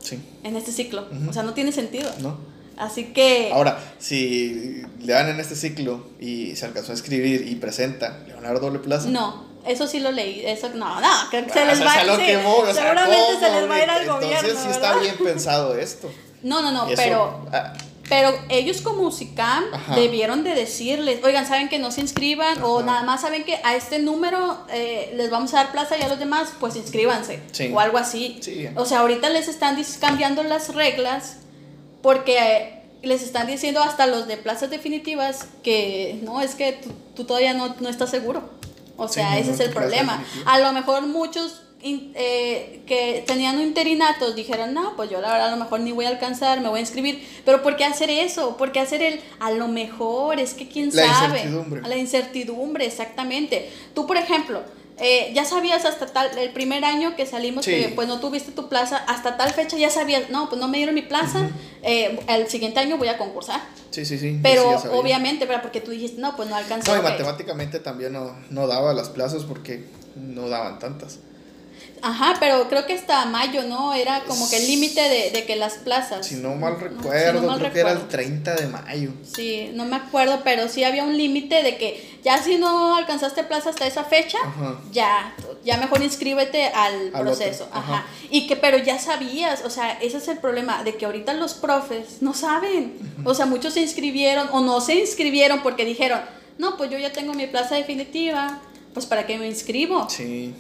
[0.01, 0.21] Sí.
[0.45, 1.07] En este ciclo.
[1.29, 2.11] O sea, no tiene sentido.
[2.21, 2.37] No.
[2.77, 3.51] Así que...
[3.53, 8.35] Ahora, si le dan en este ciclo y se alcanzó a escribir y presenta, ¿le
[8.35, 9.09] van a dar doble plaza?
[9.11, 9.50] No.
[9.67, 13.69] Eso sí lo leí, eso no, no, que se les va a seguramente se les
[13.71, 14.39] va a ir al gobierno.
[14.39, 16.11] Entonces sí está bien pensado esto.
[16.43, 17.75] No, no, no, pero ah.
[18.09, 23.03] pero ellos como UCICAM debieron de decirles, oigan, saben que no se inscriban o nada
[23.03, 26.19] más saben que a este número eh, les vamos a dar plaza y a los
[26.19, 27.41] demás, pues inscríbanse
[27.73, 28.41] o algo así.
[28.77, 31.37] O sea, ahorita les están cambiando las reglas
[32.03, 36.81] porque eh, les están diciendo hasta los de plazas definitivas que no, es que
[37.15, 38.60] tú, todavía no, no estás seguro.
[39.01, 40.23] O sea, ese es el problema.
[40.45, 45.49] A lo mejor muchos eh, que tenían un interinato dijeron, no, pues yo la verdad
[45.49, 47.27] a lo mejor ni voy a alcanzar, me voy a inscribir.
[47.45, 48.59] Pero ¿por qué hacer eso?
[48.59, 50.39] ¿Por qué hacer el a lo mejor?
[50.39, 51.39] Es que quién la sabe.
[51.39, 51.81] Incertidumbre.
[51.89, 53.73] La incertidumbre, exactamente.
[53.95, 54.63] Tú, por ejemplo,
[55.01, 58.69] eh, ya sabías hasta tal, el primer año que salimos que pues no tuviste tu
[58.69, 61.49] plaza, hasta tal fecha ya sabías, no, pues no me dieron mi plaza,
[61.83, 63.61] eh, el siguiente año voy a concursar.
[63.91, 64.39] Sí, sí, sí.
[64.43, 65.63] Pero obviamente, ¿verdad?
[65.63, 66.93] Porque tú dijiste, no, pues no alcanzó.
[66.93, 69.85] No, y matemáticamente también no, no daba las plazas porque
[70.17, 71.19] no daban tantas.
[72.03, 73.93] Ajá, pero creo que hasta mayo, ¿no?
[73.95, 76.27] Era como que el límite de, de, que las plazas.
[76.27, 79.11] Si no mal recuerdo, creo que era el 30 de mayo.
[79.23, 83.45] Sí, no me acuerdo, pero sí había un límite de que ya si no alcanzaste
[83.45, 84.39] plaza hasta esa fecha,
[84.93, 85.35] ya,
[85.65, 87.69] ya mejor inscríbete al, proceso.
[87.73, 88.05] Ajá.
[88.31, 91.55] Y que, pero ya sabías, o sea, ese es el problema, de que ahorita los
[91.55, 92.99] profes no saben.
[93.25, 96.21] O sea, muchos se inscribieron o no se inscribieron porque dijeron,
[96.59, 98.61] no, pues yo ya tengo mi plaza definitiva,
[98.93, 100.09] pues para qué me inscribo.
[100.11, 100.55] Sí.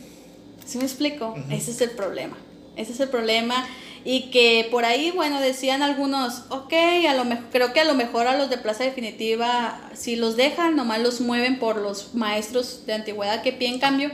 [0.65, 1.35] ¿Sí me explico?
[1.51, 2.37] Ese es el problema.
[2.77, 3.67] Ese es el problema.
[4.05, 6.73] Y que por ahí, bueno, decían algunos, ok,
[7.09, 10.37] a lo mejor, creo que a lo mejor a los de Plaza Definitiva, si los
[10.37, 14.11] dejan, nomás los mueven por los maestros de antigüedad que piden cambio.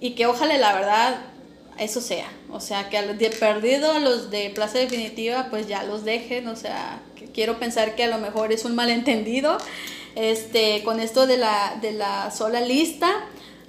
[0.00, 1.20] Y que ojalá, la verdad,
[1.78, 2.30] eso sea.
[2.50, 6.04] O sea, que a los de perdido, a los de Plaza Definitiva, pues ya los
[6.04, 6.48] dejen.
[6.48, 9.56] O sea, que quiero pensar que a lo mejor es un malentendido
[10.14, 13.10] este, con esto de la, de la sola lista.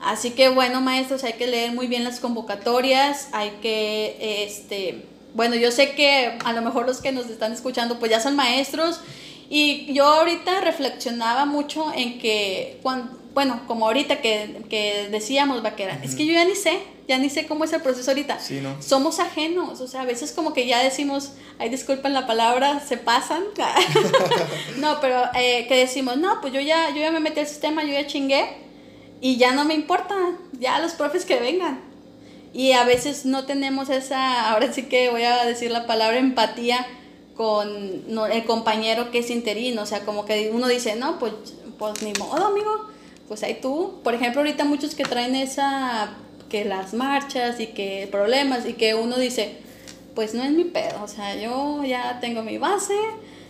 [0.01, 5.55] Así que bueno, maestros, hay que leer muy bien las convocatorias, hay que, este, bueno,
[5.55, 8.99] yo sé que a lo mejor los que nos están escuchando pues ya son maestros
[9.49, 15.99] y yo ahorita reflexionaba mucho en que, cuando, bueno, como ahorita que, que decíamos, Vaquera,
[16.03, 18.39] es que yo ya ni sé, ya ni sé cómo es el proceso ahorita.
[18.39, 18.81] Sí, ¿no?
[18.81, 22.97] Somos ajenos, o sea, a veces como que ya decimos, ay, disculpen la palabra, se
[22.97, 23.43] pasan.
[24.77, 27.83] no, pero eh, que decimos, no, pues yo ya, yo ya me metí al sistema,
[27.83, 28.70] yo ya chingué
[29.21, 30.15] y ya no me importa,
[30.59, 31.79] ya los profes que vengan.
[32.53, 36.85] Y a veces no tenemos esa, ahora sí que voy a decir la palabra empatía
[37.35, 41.33] con el compañero que es interino, o sea, como que uno dice, no, pues,
[41.77, 42.87] pues ni modo, amigo,
[43.27, 44.01] pues ahí tú.
[44.03, 46.17] Por ejemplo, ahorita muchos que traen esa,
[46.49, 49.57] que las marchas y que problemas y que uno dice,
[50.15, 52.95] pues no es mi pedo, o sea, yo ya tengo mi base,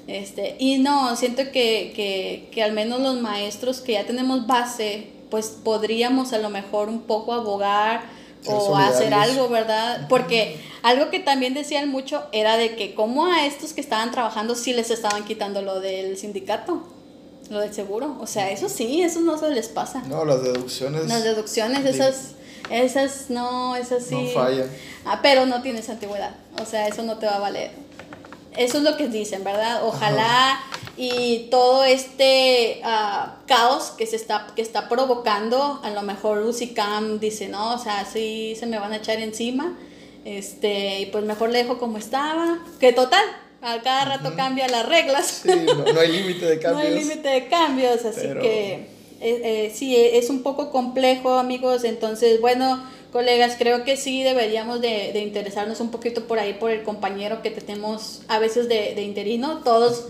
[0.08, 5.21] este, y no, siento que, que, que al menos los maestros que ya tenemos base
[5.32, 8.04] pues podríamos a lo mejor un poco abogar
[8.46, 10.08] o hacer algo, ¿verdad?
[10.10, 14.56] Porque algo que también decían mucho era de que como a estos que estaban trabajando
[14.56, 16.84] sí les estaban quitando lo del sindicato,
[17.50, 18.18] lo del seguro.
[18.20, 20.04] O sea, eso sí, eso no se les pasa.
[20.08, 21.08] No, las deducciones.
[21.08, 22.32] Las deducciones, esas,
[22.70, 24.16] esas no, esas sí.
[24.16, 24.68] No fallan.
[25.06, 26.36] Ah, pero no tienes antigüedad.
[26.62, 27.72] O sea, eso no te va a valer.
[28.58, 29.86] Eso es lo que dicen, ¿verdad?
[29.86, 30.62] Ojalá
[30.98, 37.20] y todo este ah, caos que se está, que está provocando, a lo mejor Usicam
[37.20, 39.78] dice, no, o sea, sí se me van a echar encima,
[40.26, 43.24] este, y pues mejor le dejo como estaba, que total,
[43.62, 45.42] a cada rato cambia las reglas.
[45.44, 45.50] Sí,
[45.94, 46.84] no, hay límite de cambios.
[46.84, 51.84] no hay límite de cambios, así que eh, eh, sí, es un poco complejo, amigos.
[51.84, 56.72] Entonces, bueno, colegas, creo que sí deberíamos de, de, interesarnos un poquito por ahí, por
[56.72, 59.60] el compañero que tenemos a veces de, de interino.
[59.64, 60.08] Todos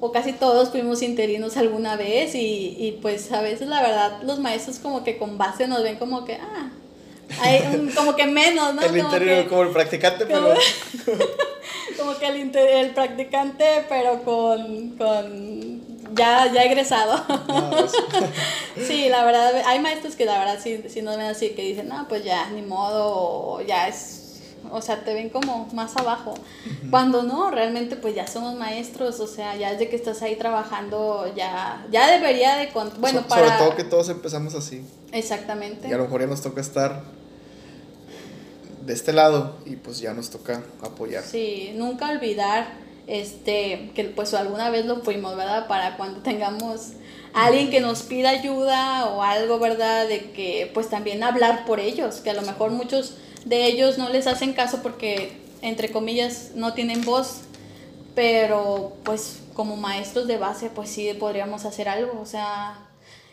[0.00, 4.38] o casi todos fuimos interinos alguna vez y, y, pues a veces la verdad los
[4.38, 6.70] maestros como que con base nos ven como que, ah,
[7.40, 8.82] hay como que menos, ¿no?
[8.86, 10.54] El interino como el practicante, pero...
[11.98, 17.16] como que el, el practicante, pero con, con ya, ya egresado.
[18.86, 21.88] sí, la verdad, hay maestros que la verdad sí, sí nos ven así, que dicen,
[21.88, 24.18] no, pues ya, ni modo, ya es
[24.70, 26.34] o sea, te ven como más abajo.
[26.90, 31.32] Cuando no, realmente pues ya somos maestros, o sea, ya desde que estás ahí trabajando,
[31.34, 32.70] ya, ya debería de...
[32.98, 33.46] Bueno, para...
[33.46, 34.84] Sobre todo que todos empezamos así.
[35.12, 35.88] Exactamente.
[35.88, 37.02] Y a lo mejor ya nos toca estar
[38.84, 41.22] de este lado y pues ya nos toca apoyar.
[41.22, 45.66] Sí, nunca olvidar este que pues alguna vez lo fuimos, ¿verdad?
[45.66, 46.92] Para cuando tengamos
[47.32, 50.06] alguien que nos pida ayuda o algo, ¿verdad?
[50.06, 54.08] De que pues también hablar por ellos, que a lo mejor muchos de ellos no
[54.10, 57.40] les hacen caso porque, entre comillas, no tienen voz,
[58.14, 62.78] pero pues como maestros de base, pues sí podríamos hacer algo, o sea,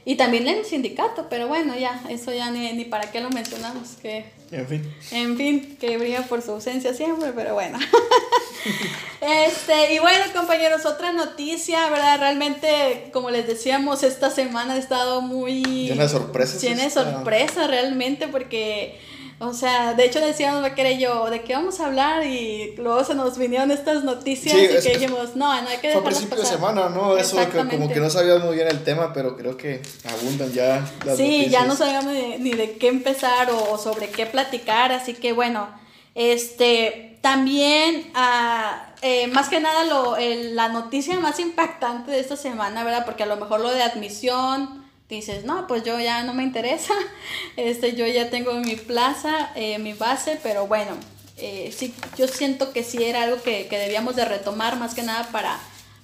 [0.08, 3.32] y también en el sindicato, pero bueno, ya, eso ya ni, ni para qué lo
[3.32, 4.26] mencionamos, que...
[4.52, 4.94] En fin.
[5.12, 7.80] En fin, que brilla por su ausencia siempre, pero bueno.
[9.22, 12.20] este, y bueno, compañeros, otra noticia, ¿verdad?
[12.20, 15.64] Realmente, como les decíamos, esta semana ha estado muy...
[15.64, 16.62] Llena de sorpresas.
[16.62, 19.00] Llena de sorpresas, realmente, porque
[19.38, 22.26] o sea, de hecho decíamos Vaquera y yo, ¿de qué vamos a hablar?
[22.26, 26.00] Y luego se nos vinieron estas noticias y que dijimos, no, no hay que Fue
[26.00, 27.18] a principio de semana, ¿no?
[27.18, 30.90] Eso que como que no sabíamos muy bien el tema, pero creo que abundan ya
[31.06, 35.34] las Sí, ya no sabíamos ni, de qué empezar o, sobre qué platicar, así que
[35.34, 35.68] bueno,
[36.14, 42.86] este, también, ah, eh, más que nada, lo, la noticia más impactante de esta semana,
[42.86, 43.04] ¿verdad?
[43.04, 46.94] Porque a lo mejor lo de admisión dices, no, pues yo ya no me interesa,
[47.58, 50.96] este, yo ya tengo mi plaza, eh, mi base, pero bueno,
[51.38, 55.30] eh, sí, yo siento que sí era algo que, debíamos de retomar más que nada
[55.32, 55.60] para,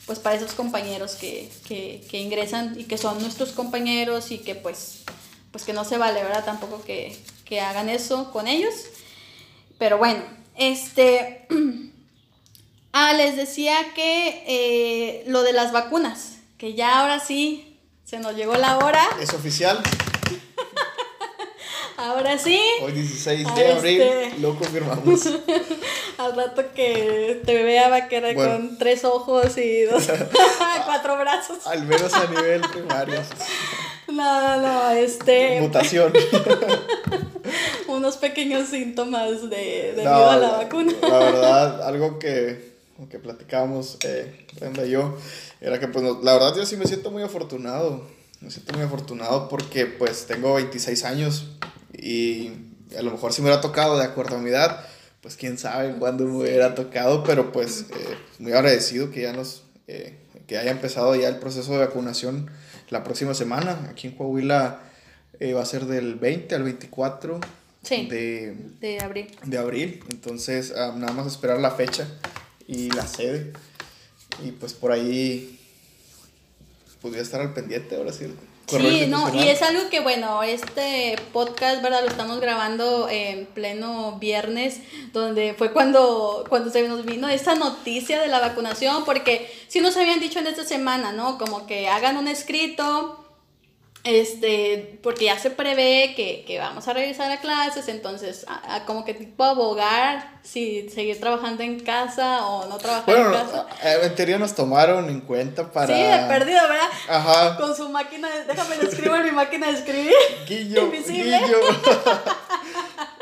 [0.06, 1.50] pues para esos compañeros que,
[2.12, 5.04] ingresan y que son nuestros compañeros y que pues,
[5.52, 6.46] pues que no se vale, ¿verdad?
[6.46, 7.18] Tampoco que,
[7.60, 8.74] hagan eso con ellos.
[9.78, 10.24] Pero bueno,
[10.56, 11.48] este...
[12.94, 17.71] ah, les decía que eh, lo de las vacunas, que ya ahora sí
[18.12, 19.02] se nos llegó la hora.
[19.22, 19.82] Es oficial.
[21.98, 22.60] Ahora sí.
[22.82, 25.28] Hoy 16 de abril este, lo confirmamos.
[26.18, 30.10] Al rato que te vea vaquera con tres ojos y dos,
[30.86, 31.66] cuatro brazos.
[31.66, 33.22] Al menos a nivel primario.
[34.10, 35.62] No, no, no, este.
[35.62, 36.12] Mutación.
[37.88, 40.92] Unos pequeños síntomas de, debido a la, vacuna.
[41.02, 42.71] La verdad, algo que,
[43.10, 45.18] que platicamos, eh, Brenda y yo,
[45.60, 48.08] era que pues la verdad yo sí me siento muy afortunado.
[48.42, 51.52] Me siento muy afortunado porque pues tengo 26 años
[51.94, 52.52] y
[52.98, 54.84] a lo mejor si me hubiera tocado de acuerdo a mi edad,
[55.22, 59.64] pues quién sabe cuándo me hubiera tocado, pero pues eh, muy agradecido que ya nos,
[59.88, 62.50] eh, que haya empezado ya el proceso de vacunación
[62.90, 63.88] la próxima semana.
[63.92, 64.80] Aquí en Coahuila
[65.40, 67.40] eh, va a ser del 20 al 24
[67.88, 69.28] de, de, abril.
[69.46, 72.08] De abril, entonces ah, nada más esperar la fecha
[72.72, 73.52] y la sede.
[74.44, 75.60] Y pues por ahí
[77.02, 78.34] podría estar al pendiente ahora sí.
[78.68, 82.04] Sí, no, y es algo que, bueno, este podcast, ¿verdad?
[82.04, 84.80] Lo estamos grabando en pleno viernes,
[85.12, 89.98] donde fue cuando, cuando se nos vino esta noticia de la vacunación, porque sí nos
[89.98, 91.38] habían dicho en esta semana, ¿no?
[91.38, 93.21] Como que hagan un escrito
[94.04, 99.06] este, porque ya se prevé que, que vamos a regresar a clases, entonces, a, como
[99.06, 103.68] que tipo abogar si seguir trabajando en casa o no trabajar en casa.
[103.84, 105.88] Eh, en teoría nos tomaron en cuenta para.
[105.88, 106.90] Sí, de perdido, ¿verdad?
[107.08, 107.58] Ajá.
[107.58, 110.14] Con su máquina, de, déjame lo escribo en mi máquina de escribir.
[110.48, 110.82] Guillo.
[110.86, 111.40] Invisible.
[111.40, 111.58] Guillo.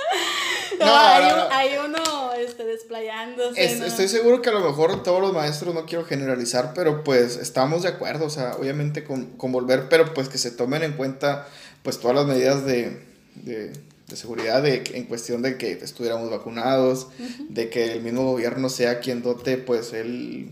[0.80, 3.86] no, hay, uno este, desplayándose.
[3.86, 7.84] Estoy seguro que a lo mejor todos los maestros, no quiero generalizar, pero pues estamos
[7.84, 11.48] de acuerdo, o sea, obviamente con, con volver, pero pues que se tomen en cuenta
[11.84, 13.02] pues todas las medidas de,
[13.36, 13.72] de,
[14.08, 17.08] de seguridad de, en cuestión de que estuviéramos vacunados,
[17.50, 20.50] de que el mismo gobierno sea quien dote pues el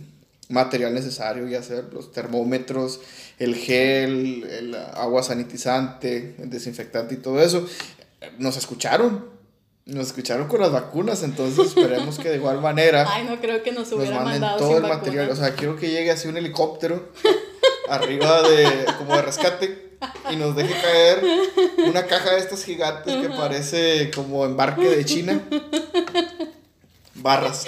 [0.50, 3.02] material necesario, ya sea los termómetros,
[3.40, 7.68] el gel, el agua sanitizante, el desinfectante y todo eso.
[8.40, 9.26] Nos escucharon,
[9.88, 13.06] nos escucharon con las vacunas, entonces esperemos que de igual manera.
[13.10, 15.30] Ay, no creo que nos hubieran mandado todo el material.
[15.30, 17.10] O sea, quiero que llegue así un helicóptero
[17.90, 19.88] arriba de como de rescate
[20.30, 21.24] y nos deje caer
[21.88, 25.42] una caja de estas gigantes que parece como embarque de China.
[27.16, 27.66] Barras.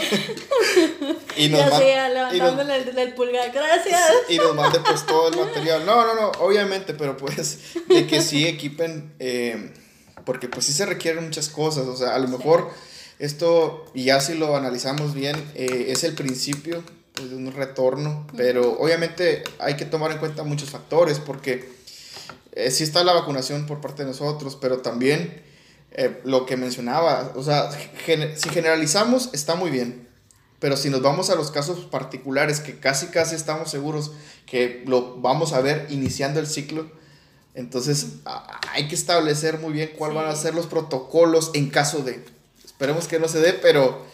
[1.37, 3.99] y nos ya levantándole el, pulgar, gracias.
[4.27, 5.85] Y nos mande pues todo el material.
[5.85, 9.73] No, no, no, obviamente, pero pues de que sí equipen, eh,
[10.29, 12.69] porque pues sí se requieren muchas cosas, o sea, a lo mejor
[13.17, 16.83] esto, y ya si lo analizamos bien, eh, es el principio
[17.15, 21.67] pues, de un retorno, pero obviamente hay que tomar en cuenta muchos factores, porque
[22.51, 25.41] eh, sí está la vacunación por parte de nosotros, pero también
[25.93, 30.07] eh, lo que mencionaba, o sea, si generalizamos está muy bien,
[30.59, 34.11] pero si nos vamos a los casos particulares, que casi casi estamos seguros
[34.45, 36.98] que lo vamos a ver iniciando el ciclo,
[37.59, 38.07] entonces
[38.71, 42.23] hay que establecer muy bien cuáles van a ser los protocolos en caso de,
[42.63, 44.05] esperemos que no se dé, pero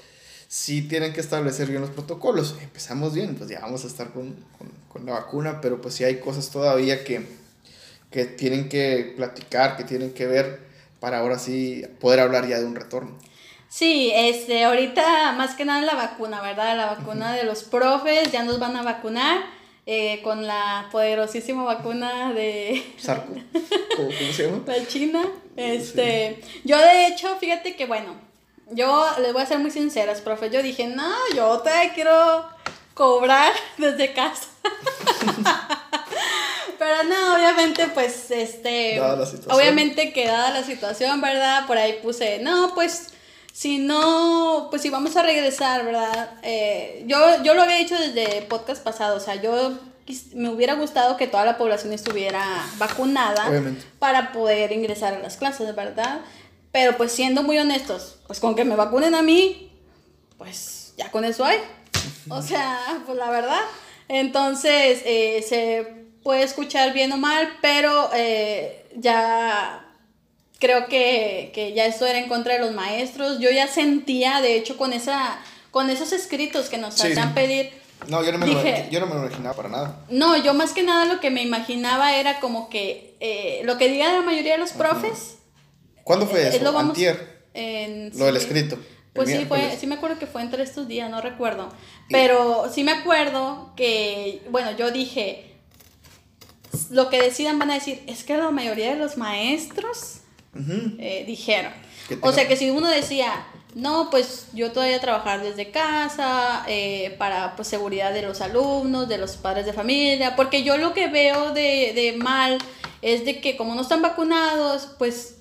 [0.48, 2.56] sí tienen que establecer bien los protocolos.
[2.62, 6.04] Empezamos bien, pues ya vamos a estar con, con, con la vacuna, pero pues sí
[6.04, 7.28] hay cosas todavía que,
[8.10, 10.62] que tienen que platicar, que tienen que ver
[11.00, 13.16] para ahora sí poder hablar ya de un retorno.
[13.70, 16.76] Sí, este, ahorita más que nada la vacuna, ¿verdad?
[16.78, 19.44] La vacuna de los profes, ya nos van a vacunar
[19.86, 22.84] eh, con la poderosísima vacuna de...
[22.98, 23.34] Sarco.
[23.96, 24.64] ¿Cómo, se llama?
[24.66, 25.26] La China.
[25.56, 28.16] Este, yo de hecho, fíjate que bueno,
[28.72, 32.46] yo les voy a ser muy sinceras, profe, yo dije, no, yo te quiero
[32.94, 34.50] cobrar desde casa.
[36.80, 39.00] Pero no, obviamente, pues, este.
[39.00, 41.66] Obviamente que dada la situación, ¿verdad?
[41.68, 43.14] Por ahí puse, no, pues,
[43.56, 46.32] si no, pues si vamos a regresar, ¿verdad?
[46.44, 49.80] Eh, yo, yo lo había dicho desde podcast pasado, o sea, yo
[50.34, 52.44] me hubiera gustado que toda la población estuviera
[52.78, 53.50] vacunada
[53.98, 56.20] para poder ingresar a las clases, ¿verdad?
[56.74, 59.72] Pero pues siendo muy honestos, pues con que me vacunen a mí,
[60.38, 61.60] pues ya con eso hay.
[62.28, 63.62] O sea, pues la verdad.
[64.10, 69.85] Entonces, eh, se puede escuchar bien o mal, pero eh, ya
[70.60, 73.40] creo que, ya esto era en contra de los maestros.
[73.40, 75.40] Yo ya sentía, de hecho, con, esa,
[75.72, 77.72] con esos escritos que nos hacían pedir.
[78.08, 80.06] No, yo no, me lo, yo no me lo imaginaba para nada.
[80.10, 83.90] No, yo más que nada lo que me imaginaba era como que eh, lo que
[83.90, 85.38] digan la mayoría de los profes.
[86.04, 86.64] ¿Cuándo fue eso?
[86.64, 87.44] lo Antier.
[87.54, 88.78] lo del escrito.
[89.14, 91.70] Pues sí, fue, sí me acuerdo que fue entre estos días, no recuerdo.
[92.10, 95.56] Pero sí me acuerdo que, bueno, yo dije,
[96.90, 100.20] lo que decidan van a decir, es que la mayoría de los maestros
[100.56, 101.74] eh, dijeron.
[102.22, 107.56] O sea que si uno decía, no, pues yo todavía trabajar desde casa, eh, para
[107.56, 111.52] pues, seguridad de los alumnos, de los padres de familia, porque yo lo que veo
[111.52, 112.58] de, de mal
[113.02, 115.36] es de que como no están vacunados, pues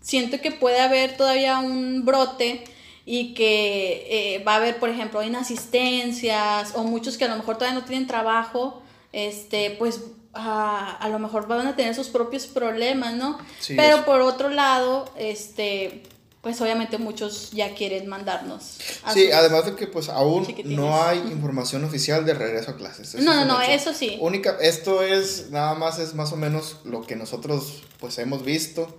[0.00, 2.64] siento que puede haber todavía un brote
[3.04, 4.06] y que
[4.36, 7.84] eh, va a haber, por ejemplo, inasistencias o muchos que a lo mejor todavía no
[7.84, 10.00] tienen trabajo, este, pues
[10.34, 13.38] a, a lo mejor van a tener sus propios problemas, ¿no?
[13.68, 16.02] Pero por otro lado, este,
[16.42, 18.78] pues obviamente muchos ya quieren mandarnos.
[19.12, 23.14] sí, además de que pues aún no hay información oficial de regreso a clases.
[23.14, 24.18] no, no, no, eso sí.
[24.20, 28.98] Única, esto es, nada más es más o menos lo que nosotros pues hemos visto,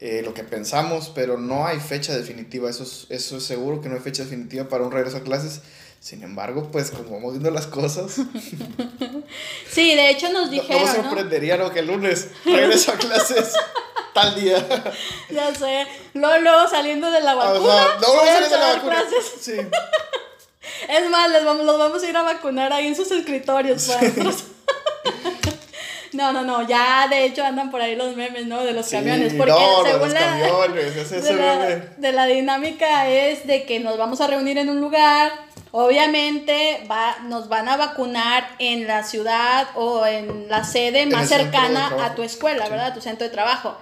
[0.00, 3.96] eh, lo que pensamos, pero no hay fecha definitiva, eso eso es seguro que no
[3.96, 5.62] hay fecha definitiva para un regreso a clases.
[6.00, 8.16] Sin embargo, pues como vamos viendo las cosas.
[9.70, 10.82] sí, de hecho nos dijeron.
[10.82, 11.70] No, me sorprendería, ¿no?
[11.70, 13.52] Que el lunes regreso a clases
[14.14, 14.64] tal día.
[15.30, 15.86] Ya sé.
[16.14, 17.58] Luego, saliendo de la vacuna.
[17.58, 19.04] no, luego saliendo de la vacuna.
[19.40, 19.54] Sí.
[20.88, 24.44] Es más, les vamos, los vamos a ir a vacunar ahí en sus escritorios, maestros.
[26.12, 28.64] No, no, no, ya de hecho andan por ahí los memes, ¿no?
[28.64, 29.34] De los camiones.
[29.34, 34.20] Porque según la, camiones, ese de, la, de la dinámica es de que nos vamos
[34.20, 35.32] a reunir en un lugar,
[35.70, 42.04] Obviamente va, nos van a vacunar en la ciudad o en la sede más cercana
[42.04, 42.86] a tu escuela, ¿verdad?
[42.88, 43.76] A tu centro de trabajo.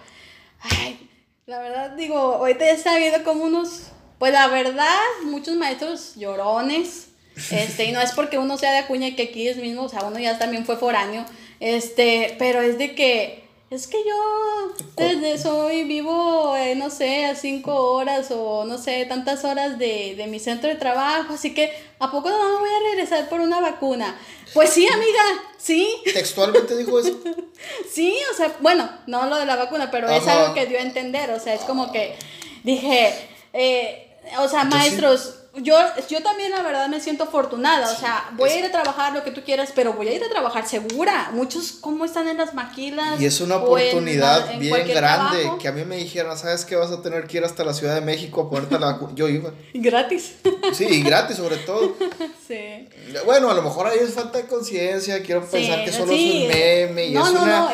[0.61, 1.09] Ay,
[1.47, 7.09] la verdad digo, ahorita ya está viendo como unos, pues la verdad, muchos maestros llorones,
[7.51, 9.89] este, y no es porque uno sea de Acuña y que aquí es mismo, o
[9.89, 11.25] sea, uno ya también fue foráneo,
[11.61, 17.35] este, pero es de que es que yo desde soy vivo, eh, no sé, a
[17.35, 21.73] cinco horas o no sé, tantas horas de, de, mi centro de trabajo, así que
[21.99, 24.17] ¿a poco no me voy a regresar por una vacuna?
[24.55, 25.23] Pues sí, amiga,
[25.59, 25.89] sí.
[26.05, 27.19] ¿Textualmente dijo eso?
[27.91, 30.83] sí, o sea, bueno, no lo de la vacuna, pero es algo que dio a
[30.83, 32.17] entender, o sea, es como que
[32.63, 33.13] dije,
[33.53, 35.77] eh, o sea, maestros yo,
[36.09, 39.25] yo también la verdad me siento afortunada, o sea, voy a ir a trabajar lo
[39.25, 41.31] que tú quieras, pero voy a ir a trabajar segura.
[41.33, 43.21] Muchos, ¿cómo están en las maquilas?
[43.21, 46.77] Y es una oportunidad bien grande que a mí me dijeron, ¿sabes qué?
[46.77, 49.53] Vas a tener que ir hasta la Ciudad de México a ponerte la Yo iba.
[49.75, 50.35] Gratis.
[50.73, 51.95] Sí, y gratis sobre todo.
[52.47, 52.89] Sí.
[53.25, 56.49] Bueno, a lo mejor ahí es falta de conciencia, quiero pensar que solo es un
[56.49, 57.73] meme y es una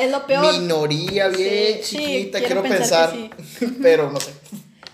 [0.53, 3.13] minoría bien chiquita, quiero, pensar,
[3.83, 4.33] pero no sé.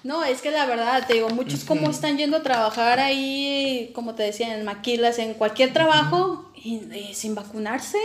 [0.08, 4.14] No, es que la verdad, te digo, muchos como están yendo a trabajar ahí, como
[4.14, 6.80] te decía, en maquilas, en cualquier trabajo, y,
[7.12, 7.98] sin vacunarse.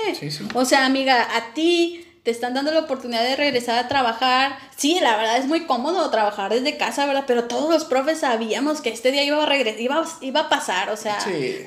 [0.53, 4.57] O sea, amiga, a ti te están dando la oportunidad de regresar a trabajar.
[4.75, 7.23] Sí, la verdad es muy cómodo trabajar desde casa, ¿verdad?
[7.25, 10.89] Pero todos los profes sabíamos que este día iba a regresar, iba, iba a pasar,
[10.89, 11.19] o sea,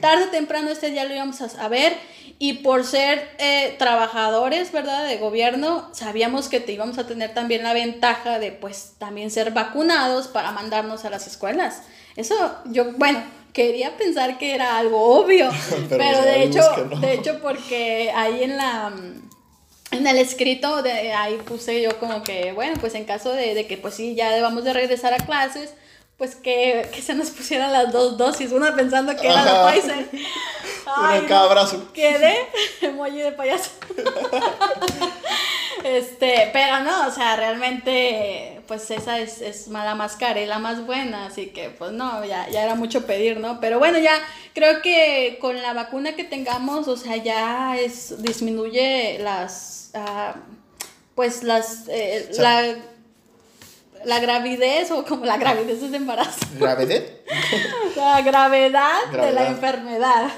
[0.03, 1.97] tarde o temprano este día lo íbamos a ver
[2.39, 5.07] y por ser eh, trabajadores, ¿verdad?
[5.07, 9.53] De gobierno, sabíamos que te íbamos a tener también la ventaja de, pues, también ser
[9.53, 11.83] vacunados para mandarnos a las escuelas.
[12.15, 12.35] Eso,
[12.67, 13.23] yo, bueno,
[13.55, 15.51] quería pensar que era algo obvio,
[15.89, 16.61] pero, de hecho,
[17.01, 18.93] de hecho, porque ahí en la...
[19.93, 23.69] En el escrito de ahí puse yo como que, bueno, pues en caso de, de
[23.69, 25.75] que pues sí, ya debamos de regresar a clases,
[26.19, 30.09] pues que, que, se nos pusieran las dos dosis, una pensando que era la Pfizer.
[30.87, 31.93] Ay, una cada brazo.
[31.93, 32.37] Quedé
[32.81, 33.71] emoji de payaso.
[35.85, 40.59] este, pero no, o sea, realmente, pues esa es, es la más cara y la
[40.59, 43.61] más buena, así que pues no, ya, ya era mucho pedir, ¿no?
[43.61, 44.19] Pero bueno, ya
[44.55, 50.39] creo que con la vacuna que tengamos, o sea, ya es, disminuye las, uh,
[51.15, 52.75] pues las, eh, la
[54.07, 56.39] la gravidez o como la gravidez es embarazo.
[56.59, 57.03] ¿Gravedad?
[57.97, 60.31] la gravedad, de la enfermedad.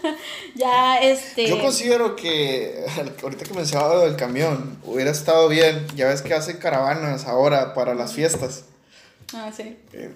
[0.54, 1.48] ya este...
[1.48, 2.84] Yo considero que
[3.22, 5.86] ahorita que mencionaba del camión, hubiera estado bien.
[5.96, 8.64] Ya ves que hacen caravanas ahora para las fiestas.
[9.32, 9.74] Ah, sí.
[9.94, 10.10] Eh,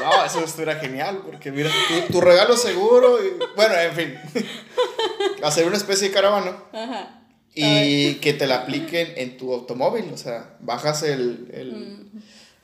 [0.00, 1.70] no, eso estuviera genial, porque mira,
[2.10, 4.18] tu, regalo seguro, y, bueno, en fin,
[5.44, 6.56] hacer una especie de caravana.
[6.72, 7.17] Ajá.
[7.54, 12.08] Y que te la apliquen en tu automóvil, o sea, bajas el, el, mm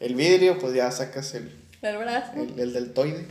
[0.05, 2.32] el vidrio, pues ya sacas el, el brazo.
[2.37, 3.26] El, el deltoide.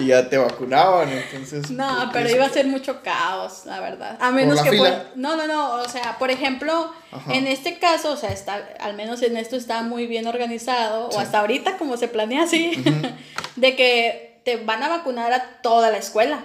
[0.00, 1.70] y ya te vacunaban, entonces.
[1.70, 4.16] No, pero iba a ser mucho caos, la verdad.
[4.20, 4.78] A menos que.
[5.16, 5.74] no, no, no.
[5.74, 6.92] O sea, por ejemplo,
[7.28, 11.18] en este caso, o sea, está, al menos en esto está muy bien organizado, o
[11.18, 12.82] hasta ahorita, como se planea así,
[13.56, 16.44] de que te van a vacunar a toda la escuela.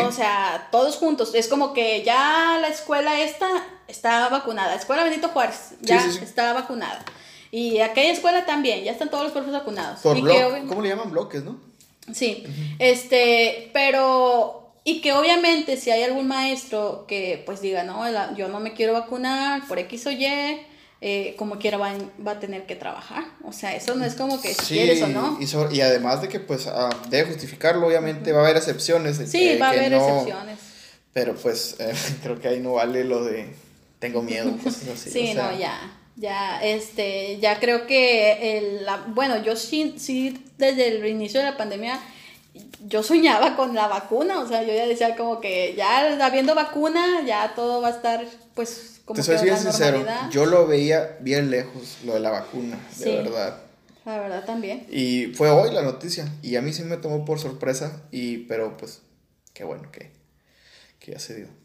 [0.00, 1.34] O sea, todos juntos.
[1.34, 3.48] Es como que ya la escuela esta
[3.88, 4.74] está vacunada.
[4.74, 7.04] Escuela Benito Juárez ya está vacunada.
[7.50, 10.00] Y aquella escuela también, ya están todos los profes vacunados.
[10.00, 10.18] Por
[10.66, 11.60] ¿Cómo le llaman bloques, no?
[12.12, 12.44] Sí,
[12.78, 18.58] este, pero, y que obviamente si hay algún maestro que pues diga, no, yo no
[18.58, 20.26] me quiero vacunar por X o Y,
[21.04, 21.92] eh, como quiera va,
[22.24, 23.24] va, a tener que trabajar.
[23.44, 25.36] O sea, eso no es como que si quieres o no.
[25.40, 29.16] Y, y además de que pues ah, debe justificarlo, obviamente va a haber excepciones.
[29.28, 30.58] sí, va a haber excepciones.
[31.12, 31.92] Pero pues eh,
[32.22, 33.52] creo que ahí no vale lo de
[33.98, 35.10] tengo miedo, cosas así.
[35.10, 35.98] Sí, no, ya.
[36.14, 41.46] Ya, este, ya creo que, el, la, bueno, yo sí, sí, desde el inicio de
[41.46, 41.98] la pandemia,
[42.86, 47.22] yo soñaba con la vacuna, o sea, yo ya decía como que ya habiendo vacuna,
[47.26, 48.24] ya todo va a estar,
[48.54, 52.78] pues, como Te soy bien sincero, yo lo veía bien lejos, lo de la vacuna,
[52.98, 53.58] de verdad.
[54.04, 54.86] La verdad también.
[54.90, 58.76] Y fue hoy la noticia, y a mí sí me tomó por sorpresa, y, pero
[58.76, 59.02] pues,
[59.54, 60.10] qué bueno que,
[60.98, 61.62] que ya se dio.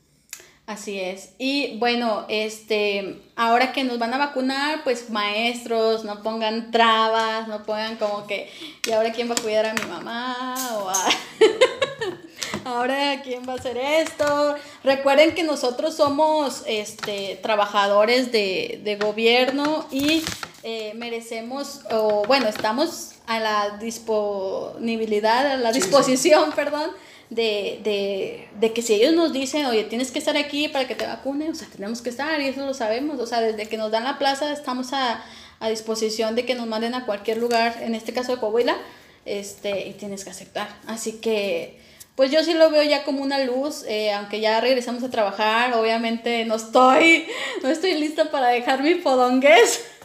[0.67, 1.29] Así es.
[1.37, 7.63] Y bueno, este, ahora que nos van a vacunar, pues maestros, no pongan trabas, no
[7.63, 8.49] pongan como que,
[8.85, 10.55] ¿y ahora quién va a cuidar a mi mamá?
[10.75, 10.89] O
[12.67, 14.55] ahora quién va a hacer esto.
[14.83, 20.23] Recuerden que nosotros somos este, trabajadores de, gobierno y
[20.63, 26.91] eh, merecemos, o bueno, estamos a la disponibilidad, a la disposición, perdón,
[27.29, 30.95] de, de, de, que si ellos nos dicen, oye, tienes que estar aquí para que
[30.95, 33.77] te vacunen, o sea, tenemos que estar y eso lo sabemos, o sea, desde que
[33.77, 35.23] nos dan la plaza estamos a,
[35.59, 38.77] a disposición de que nos manden a cualquier lugar, en este caso de Coahuila,
[39.25, 40.69] este, y tienes que aceptar.
[40.87, 41.79] Así que,
[42.17, 45.75] pues yo sí lo veo ya como una luz, eh, aunque ya regresamos a trabajar,
[45.75, 47.27] obviamente no estoy,
[47.63, 49.85] no estoy lista para dejar mi podongués.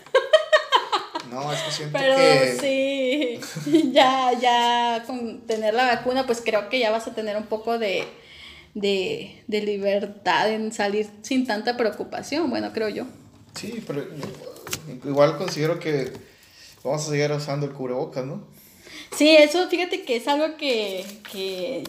[1.30, 3.40] No, es que siento Pero sí,
[3.90, 7.78] ya, ya con tener la vacuna, pues creo que ya vas a tener un poco
[7.78, 8.04] de,
[8.74, 13.06] de, de libertad en salir sin tanta preocupación, bueno, creo yo.
[13.54, 14.06] Sí, pero
[15.06, 16.12] igual considero que
[16.84, 18.46] vamos a seguir usando el cubrebocas, ¿no?
[19.16, 21.84] Sí, eso fíjate que es algo que, que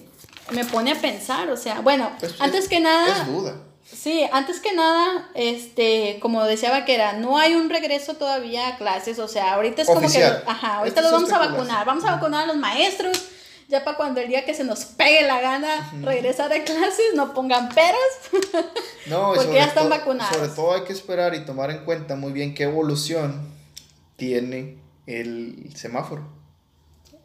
[0.52, 3.22] me pone a pensar, o sea, bueno, antes que nada...
[3.22, 3.56] Es duda.
[3.86, 9.20] Sí, antes que nada, este, como decía Vaquera, no hay un regreso todavía a clases,
[9.20, 12.44] o sea, ahorita es como que, ajá, ahorita los vamos a vacunar, vamos a vacunar
[12.44, 13.22] a los maestros,
[13.68, 17.34] ya para cuando el día que se nos pegue la gana regresar a clases, no
[17.34, 17.98] pongan peras,
[19.08, 20.36] no, porque ya están vacunados.
[20.36, 23.50] Sobre todo hay que esperar y tomar en cuenta muy bien qué evolución
[24.16, 24.78] tiene
[25.08, 26.26] el semáforo.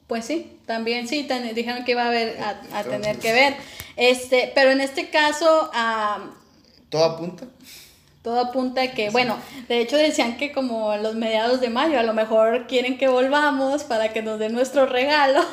[0.09, 2.39] Pues sí, también sí, dijeron que iba a haber
[2.73, 3.55] a, tener que ver.
[3.97, 5.71] Este, pero en este caso,
[6.89, 7.47] todo apunta.
[8.23, 9.39] Todo apunta a que, bueno,
[9.69, 13.85] de hecho decían que como los mediados de mayo, a lo mejor quieren que volvamos
[13.85, 15.45] para que nos den nuestro regalo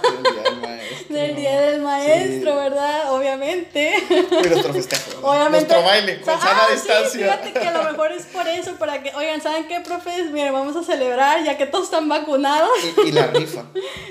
[1.10, 3.14] del Día del Maestro, ¿verdad?
[3.14, 3.94] Obviamente.
[4.10, 5.28] Y nuestro festejo.
[5.28, 5.74] Obviamente.
[5.76, 7.34] Nuestro baile con sana ah, distancia.
[7.38, 10.32] fíjate que a lo mejor es por eso, para que, oigan, ¿saben qué, profes?
[10.32, 12.72] Miren, vamos a celebrar ya que todos están vacunados.
[13.06, 13.66] Y, la rifa.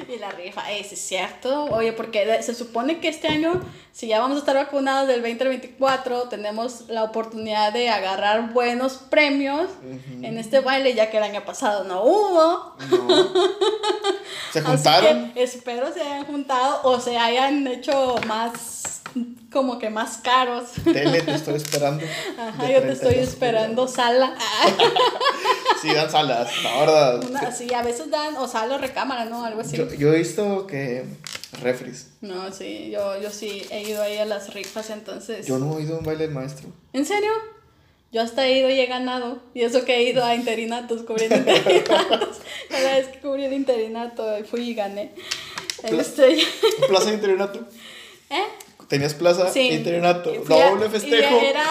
[0.09, 1.64] y la rifa, ese es cierto.
[1.66, 3.61] Oye, porque se supone que este año,
[3.92, 9.68] si ya vamos a estar vacunados del 2024, tenemos la oportunidad de agarrar buenos premios
[10.22, 12.76] en este baile, ya que el año pasado no hubo.
[14.53, 15.32] ¿Se juntaron?
[15.34, 19.03] espero se hayan juntado o se hayan hecho más,
[19.53, 20.70] como que más caros.
[20.84, 22.05] Tele, te estoy esperando.
[22.38, 24.34] Ajá, yo te estoy esperando sala.
[25.82, 27.55] sí, dan salas, la verdad.
[27.57, 29.45] sí, a veces dan, o sala o recámara, ¿no?
[29.45, 29.76] Algo así.
[29.76, 31.05] Yo, he visto que
[31.61, 32.11] refris.
[32.20, 35.47] No, sí, yo, yo sí he ido ahí a las rifas, entonces.
[35.47, 36.68] Yo no he ido a un baile del maestro.
[36.92, 37.30] ¿En serio?
[38.15, 39.41] Yo hasta he ido y he ganado.
[39.55, 42.39] Y eso que he ido a interinatos, cubriendo interinatos.
[42.71, 45.11] Cada vez que cubrí el interinato, fui y gané.
[45.83, 46.39] Este...
[46.89, 47.67] ¿Plaza de interinato?
[48.31, 48.45] ¿Eh?
[48.87, 49.71] Tenías plaza sí.
[49.71, 51.41] interinato, doble festejo.
[51.41, 51.65] Y era,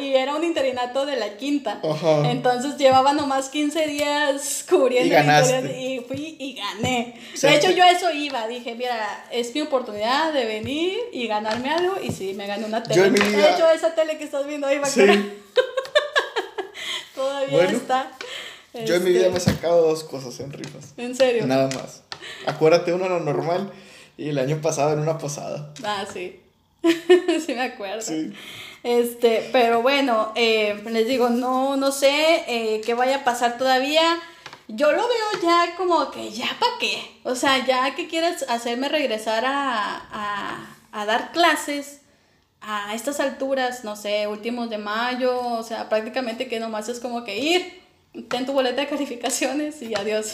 [0.00, 1.80] y era un interinato de la quinta.
[1.82, 2.30] Ajá.
[2.30, 5.80] Entonces llevaba nomás 15 días cubriendo y ganaste.
[5.80, 7.18] y fui y gané.
[7.40, 8.46] de hecho, yo a eso iba.
[8.46, 11.96] Dije, mira, es mi oportunidad de venir y ganarme algo.
[12.00, 13.10] Y sí, me gané una tele.
[13.10, 15.02] De hecho, esa tele que estás viendo ahí va sí.
[17.18, 18.12] Todavía está.
[18.86, 20.94] Yo en mi vida este, me he sacado dos cosas en rifas.
[20.96, 21.46] ¿En serio?
[21.48, 22.02] Nada más.
[22.46, 23.72] Acuérdate, uno lo normal
[24.16, 25.72] y el año pasado en una posada.
[25.82, 26.38] Ah, sí.
[26.84, 28.02] sí me acuerdo.
[28.02, 28.32] Sí.
[28.84, 34.20] Este, pero bueno, eh, les digo, no, no sé eh, qué vaya a pasar todavía.
[34.68, 37.02] Yo lo veo ya como que ya para qué.
[37.24, 42.02] O sea, ya que quieres hacerme regresar a, a, a dar clases
[42.60, 47.24] a estas alturas, no sé, últimos de mayo, o sea, prácticamente que nomás es como
[47.24, 47.82] que ir,
[48.28, 50.32] ten tu boleta de calificaciones y adiós.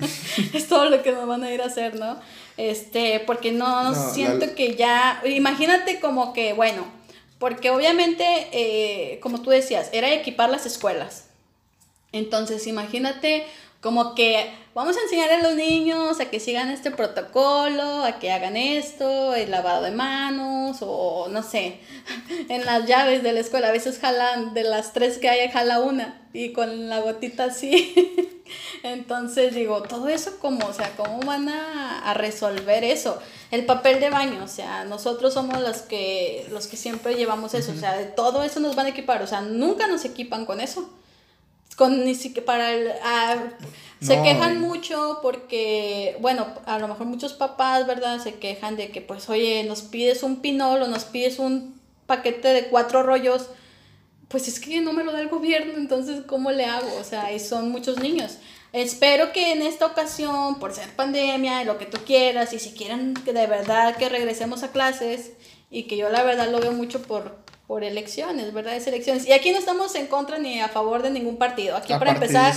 [0.54, 2.18] es todo lo que nos van a ir a hacer, ¿no?
[2.56, 6.84] Este, porque no, siento que ya, imagínate como que, bueno,
[7.38, 11.26] porque obviamente, eh, como tú decías, era equipar las escuelas.
[12.12, 13.44] Entonces, imagínate
[13.82, 18.30] como que vamos a enseñar a los niños a que sigan este protocolo, a que
[18.30, 21.80] hagan esto, el lavado de manos o no sé,
[22.50, 23.68] en las llaves de la escuela.
[23.68, 27.94] A veces jalan, de las tres que hay, jala una y con la gotita así.
[28.82, 33.18] Entonces digo, todo eso como, o sea, ¿cómo van a, resolver eso?
[33.50, 37.72] El papel de baño, o sea, nosotros somos los que, los que siempre llevamos eso,
[37.72, 40.60] o sea, de todo eso nos van a equipar, o sea, nunca nos equipan con
[40.60, 40.90] eso
[41.76, 43.36] con ni siquiera para el ah,
[44.00, 49.00] se quejan mucho porque bueno a lo mejor muchos papás verdad se quejan de que
[49.00, 53.48] pues oye nos pides un pinol o nos pides un paquete de cuatro rollos
[54.28, 57.32] pues es que no me lo da el gobierno entonces cómo le hago o sea
[57.32, 58.38] y son muchos niños.
[58.72, 63.14] Espero que en esta ocasión por ser pandemia lo que tú quieras y si quieren
[63.14, 65.30] que de verdad que regresemos a clases
[65.70, 68.76] y que yo la verdad lo veo mucho por por elecciones, ¿verdad?
[68.76, 69.26] Es elecciones.
[69.26, 71.76] Y aquí no estamos en contra ni a favor de ningún partido.
[71.76, 72.54] Aquí para empezar,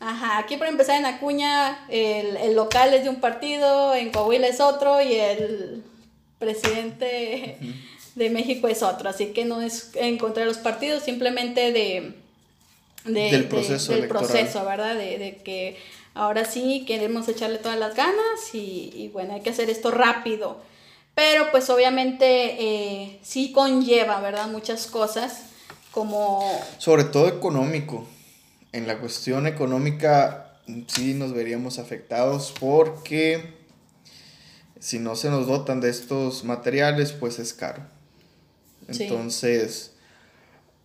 [0.00, 4.46] ajá, aquí para empezar en Acuña el, el, local es de un partido, en Coahuila
[4.46, 5.82] es otro y el
[6.38, 7.56] presidente
[8.14, 9.08] de México es otro.
[9.08, 12.14] Así que no es en contra de los partidos, simplemente de,
[13.04, 14.94] del proceso, del proceso ¿verdad?
[14.94, 15.78] De, de, que
[16.12, 20.58] ahora sí queremos echarle todas las ganas y, y bueno, hay que hacer esto rápido.
[21.14, 22.26] Pero pues obviamente
[22.58, 24.48] eh, sí conlleva, ¿verdad?
[24.48, 25.42] Muchas cosas
[25.90, 26.40] como...
[26.78, 28.06] Sobre todo económico.
[28.72, 33.54] En la cuestión económica sí nos veríamos afectados porque
[34.78, 37.82] si no se nos dotan de estos materiales, pues es caro.
[38.88, 39.92] Entonces,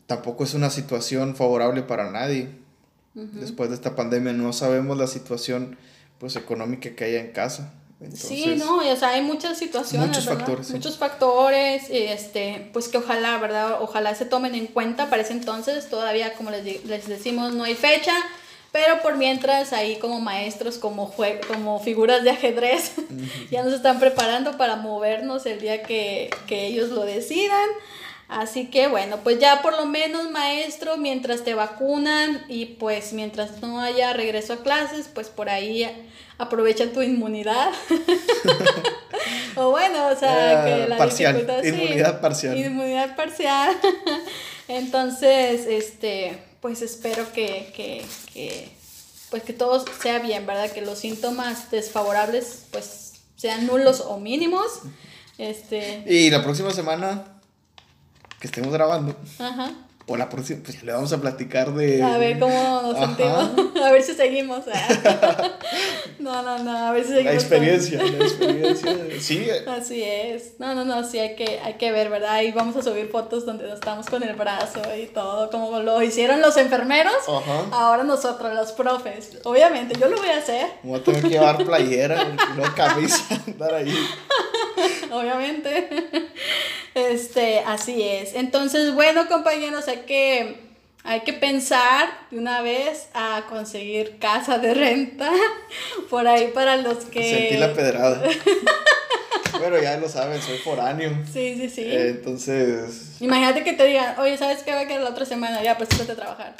[0.05, 2.49] tampoco es una situación favorable para nadie.
[3.13, 5.77] Después de esta pandemia no sabemos la situación
[6.19, 7.73] pues económica que haya en casa
[8.13, 13.37] sí, no, o sea, hay muchas situaciones, muchos factores, muchos factores, este, pues que ojalá,
[13.37, 13.81] ¿verdad?
[13.81, 17.75] Ojalá se tomen en cuenta para ese entonces, todavía como les, les decimos, no hay
[17.75, 18.13] fecha,
[18.71, 21.13] pero por mientras ahí como maestros, como,
[21.47, 22.91] como figuras de ajedrez,
[23.51, 27.69] ya nos están preparando para movernos el día que, que ellos lo decidan.
[28.27, 33.61] Así que bueno, pues ya por lo menos maestro, mientras te vacunan y pues mientras
[33.61, 35.87] no haya regreso a clases, pues por ahí
[36.37, 37.71] aprovecha tu inmunidad.
[39.55, 42.57] o bueno, o sea, que la parcial, inmunidad parcial.
[42.57, 43.75] Inmunidad parcial.
[44.67, 48.69] Entonces, este, pues espero que, que, que,
[49.29, 50.71] pues que todo sea bien, ¿verdad?
[50.71, 54.81] Que los síntomas desfavorables pues sean nulos o mínimos.
[55.37, 56.03] Este...
[56.07, 57.25] Y la próxima semana
[58.39, 59.15] que estemos grabando.
[59.39, 59.84] Ajá.
[60.07, 62.03] O la próxima, pues ya le vamos a platicar de...
[62.03, 63.51] A ver cómo nos sentimos,
[63.83, 64.63] a ver si seguimos.
[66.17, 67.33] No, no, no, a ver si seguimos.
[67.33, 69.47] La experiencia, la experiencia, sí.
[69.67, 70.53] Así es.
[70.59, 72.41] No, no, no, sí hay que, hay que ver, ¿verdad?
[72.41, 76.41] Y vamos a subir fotos donde estamos con el brazo y todo, como lo hicieron
[76.41, 77.13] los enfermeros,
[77.71, 79.37] ahora nosotros, los profes.
[79.43, 80.67] Obviamente, yo lo voy a hacer.
[80.81, 83.95] Voy a tener que llevar playera, no camisa, andar ahí.
[85.11, 85.89] Obviamente.
[86.95, 88.35] Este, así es.
[88.35, 90.57] Entonces, bueno, compañeros, hay que,
[91.03, 95.31] hay que pensar de una vez a conseguir casa de renta
[96.09, 97.29] por ahí para los que...
[97.29, 98.21] Sentí la pedrada.
[99.57, 101.11] Bueno, ya lo saben, soy foráneo.
[101.31, 101.81] Sí, sí, sí.
[101.81, 103.13] Eh, entonces.
[103.21, 105.63] Imagínate que te digan, oye, ¿sabes qué va a quedar la otra semana?
[105.63, 106.55] Ya, pues a trabajar.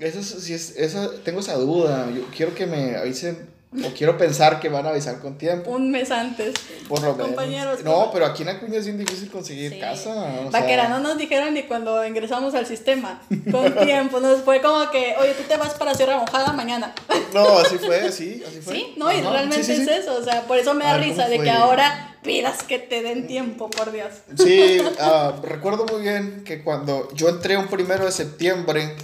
[0.00, 2.10] Eso sí es, eso, tengo esa duda.
[2.10, 5.70] Yo quiero que me avisen o quiero pensar que van a avisar con tiempo.
[5.70, 6.54] Un mes antes.
[6.88, 7.84] Por lo menos.
[7.84, 10.48] No, pero aquí en Acuña es bien difícil conseguir casa.
[10.50, 13.20] Vaquera, no nos dijeron ni cuando ingresamos al sistema.
[13.50, 14.20] Con tiempo.
[14.20, 16.94] Nos fue como que, oye, tú te vas para Sierra Mojada mañana.
[17.34, 18.74] No, así fue, así, así fue.
[18.74, 20.16] Sí, no, y realmente es eso.
[20.16, 23.68] O sea, por eso me da risa de que ahora pidas que te den tiempo,
[23.68, 24.08] por Dios.
[24.38, 28.96] Sí, uh, recuerdo muy bien que cuando yo entré un primero de septiembre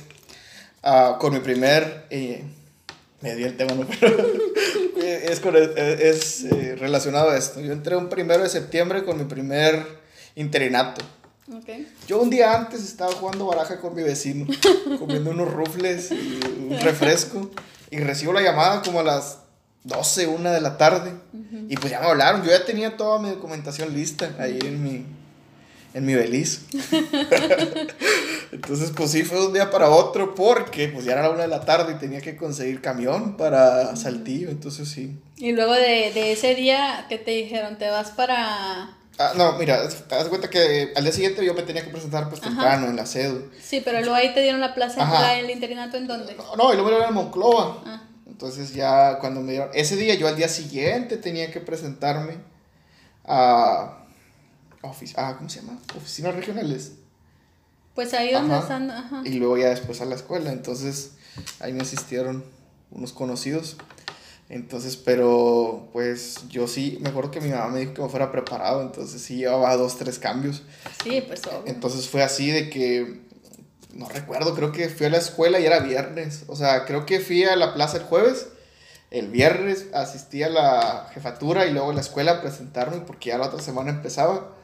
[0.82, 2.06] uh, con mi primer.
[2.08, 2.44] Eh,
[3.24, 3.86] me di el tema, ¿no?
[4.94, 7.60] Pero es, es eh, relacionado a esto.
[7.60, 9.84] Yo entré un primero de septiembre con mi primer
[10.36, 11.02] interinato.
[11.60, 11.90] Okay.
[12.06, 14.46] Yo un día antes estaba jugando baraja con mi vecino,
[14.98, 17.50] comiendo unos rufles y un refresco,
[17.90, 19.38] y recibo la llamada como a las
[19.84, 21.12] 12, 1 de la tarde,
[21.68, 25.04] y pues ya me hablaron, yo ya tenía toda mi documentación lista ahí en mi,
[25.94, 26.66] en mi beliz.
[28.52, 31.42] Entonces, pues sí, fue de un día para otro porque pues ya era la una
[31.42, 35.16] de la tarde y tenía que conseguir camión para Saltillo, entonces sí.
[35.36, 37.78] Y luego de, de ese día, ¿qué te dijeron?
[37.78, 38.96] ¿Te vas para...?
[39.18, 42.28] Ah, no, mira, te das cuenta que al día siguiente yo me tenía que presentar
[42.28, 43.48] pues temprano en la CEDU.
[43.62, 46.34] Sí, pero luego ahí te dieron la plaza en el internato en dónde?
[46.34, 47.82] No, no y luego era en Monclova.
[47.86, 48.02] Ah.
[48.26, 52.38] Entonces ya cuando me dieron, ese día yo al día siguiente tenía que presentarme
[53.24, 54.03] a
[55.16, 55.78] ah, ¿cómo se llama?
[55.96, 56.92] Oficinas regionales.
[57.94, 59.22] Pues ahí donde están, ajá.
[59.24, 61.12] Y luego ya después a la escuela, entonces
[61.60, 62.44] ahí me asistieron
[62.90, 63.76] unos conocidos.
[64.48, 68.30] Entonces, pero pues yo sí, me acuerdo que mi mamá me dijo que me fuera
[68.30, 70.62] preparado, entonces sí llevaba dos, tres cambios.
[71.02, 71.62] Sí, pues obvio.
[71.66, 73.22] Entonces fue así de que,
[73.94, 76.44] no recuerdo, creo que fui a la escuela y era viernes.
[76.48, 78.48] O sea, creo que fui a la plaza el jueves
[79.10, 83.38] el viernes asistí a la jefatura y luego a la escuela a presentarme porque ya
[83.38, 84.56] la otra semana empezaba.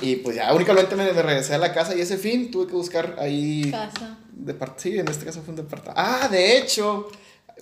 [0.00, 3.16] Y pues ya únicamente me, regresé a la casa y ese fin tuve que buscar
[3.18, 3.70] ahí...
[3.70, 4.18] Casa.
[4.76, 6.00] sí, en este caso fue un departamento.
[6.00, 7.08] Ah, de hecho,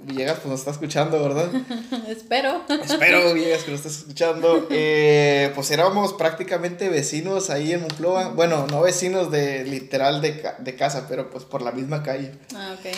[0.02, 1.50] Villegas pues nos está escuchando, ¿verdad?
[2.08, 2.62] Espero.
[2.68, 4.66] Espero, Villegas, que nos estés escuchando.
[4.70, 8.30] Eh, pues éramos prácticamente vecinos ahí en Monclova.
[8.30, 12.32] Bueno, no vecinos de literal de, de casa, pero pues por la misma calle.
[12.54, 12.92] Ah, ok.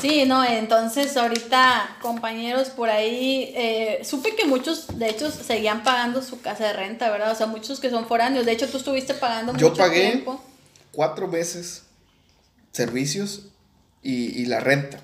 [0.00, 6.22] Sí, no, entonces ahorita compañeros por ahí, eh, supe que muchos de hecho seguían pagando
[6.22, 7.32] su casa de renta, ¿verdad?
[7.32, 10.24] O sea, muchos que son foráneos, de hecho tú estuviste pagando Yo pagué
[10.92, 11.84] cuatro meses
[12.72, 13.48] servicios
[14.02, 15.00] y, y la renta.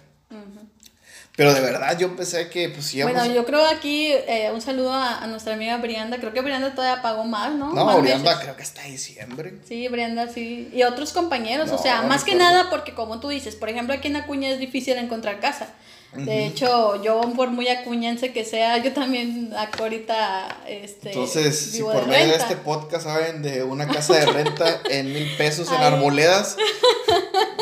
[1.36, 3.14] Pero de verdad yo pensé que pues íbamos...
[3.14, 6.16] Bueno, yo creo aquí eh, un saludo a, nuestra amiga Brianda.
[6.16, 7.74] Creo que Brianda todavía pagó más, ¿no?
[7.74, 9.54] No, Brianda creo que hasta diciembre.
[9.68, 10.70] Sí, Brianda sí.
[10.72, 14.08] Y otros compañeros, o sea, más que nada porque como tú dices, por ejemplo, aquí
[14.08, 15.68] en Acuña es difícil encontrar casa.
[16.14, 22.06] De hecho, yo por muy acuñense que sea, yo también ahorita este Entonces, si por
[22.06, 26.56] medio de este podcast saben de una casa de renta en mil pesos en Arboledas,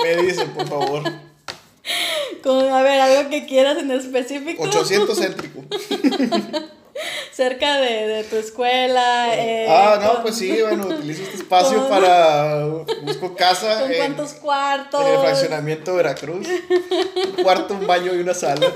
[0.05, 1.03] me dicen, por favor
[2.51, 4.63] a ver, algo que quieras en específico.
[4.63, 5.65] 800 céntrico.
[7.33, 9.25] Cerca de, de, tu escuela.
[9.25, 12.65] Ah, eh, ah, no, pues sí, bueno, utilizo este espacio para.
[13.03, 13.81] Busco casa.
[13.81, 15.05] ¿Con cuántos cuartos?
[15.05, 16.47] En el fraccionamiento Veracruz.
[16.47, 18.73] Un cuarto, un baño y una sala.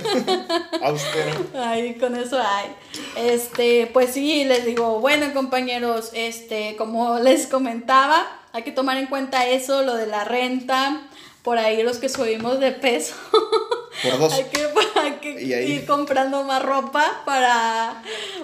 [0.83, 1.47] Austero.
[1.55, 2.75] Ay, con eso hay.
[3.17, 9.07] Este, pues sí, les digo, bueno, compañeros, este, como les comentaba, hay que tomar en
[9.07, 11.08] cuenta eso, lo de la renta
[11.49, 13.15] por ahí los que subimos de peso.
[14.03, 14.35] Por dos.
[14.35, 14.45] hay
[15.15, 18.03] que, ir comprando más ropa para,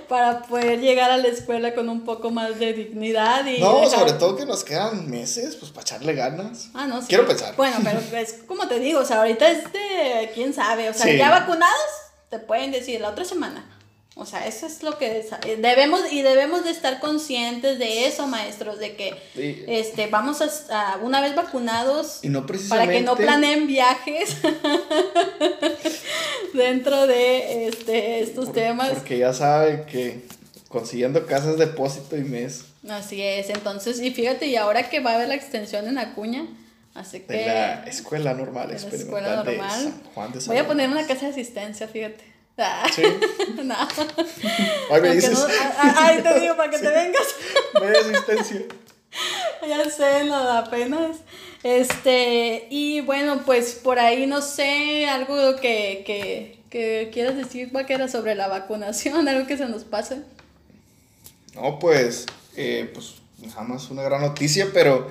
[0.09, 3.45] para poder llegar a la escuela con un poco más de dignidad.
[3.45, 6.71] Y no, sobre todo que nos quedan meses, pues para echarle ganas.
[6.73, 7.09] Ah, no, sí.
[7.09, 7.55] Quiero pensar.
[7.57, 11.15] Bueno, pero es como te digo, o sea, ahorita es de, quién sabe, o sea,
[11.15, 11.91] ya vacunados,
[12.31, 13.71] te pueden decir la otra semana.
[14.17, 15.27] O sea, eso es lo que
[15.59, 19.13] debemos y debemos de estar conscientes de eso, maestros, de que
[19.67, 20.41] este vamos
[20.71, 22.21] a, una vez vacunados
[22.69, 24.37] para que no planeen viajes
[26.55, 28.91] dentro de este estos temas.
[28.91, 30.25] Porque ya saben que
[30.69, 32.67] consiguiendo casas depósito y mes.
[32.89, 36.47] Así es, entonces, y fíjate, y ahora que va a haber la extensión en Acuña,
[36.95, 37.47] Así De que...
[37.47, 39.81] la escuela normal de la escuela de normal.
[39.81, 42.34] San Juan de Voy a poner una casa de asistencia, fíjate.
[42.57, 43.03] Ah, Sí.
[43.65, 43.75] no.
[44.91, 45.33] Ay, me dices.
[45.33, 47.27] no- ah, Ay, te digo, para que te vengas.
[47.81, 48.63] Media asistencia.
[49.69, 51.19] Ya sé, no, apenas.
[51.63, 58.09] Este, y bueno, pues por ahí no sé, algo que, que, que quieras decir, vaquera,
[58.09, 60.23] sobre la vacunación, algo que se nos pase.
[61.55, 62.27] No, pues,
[62.57, 63.15] eh, pues,
[63.55, 65.11] jamás una gran noticia, pero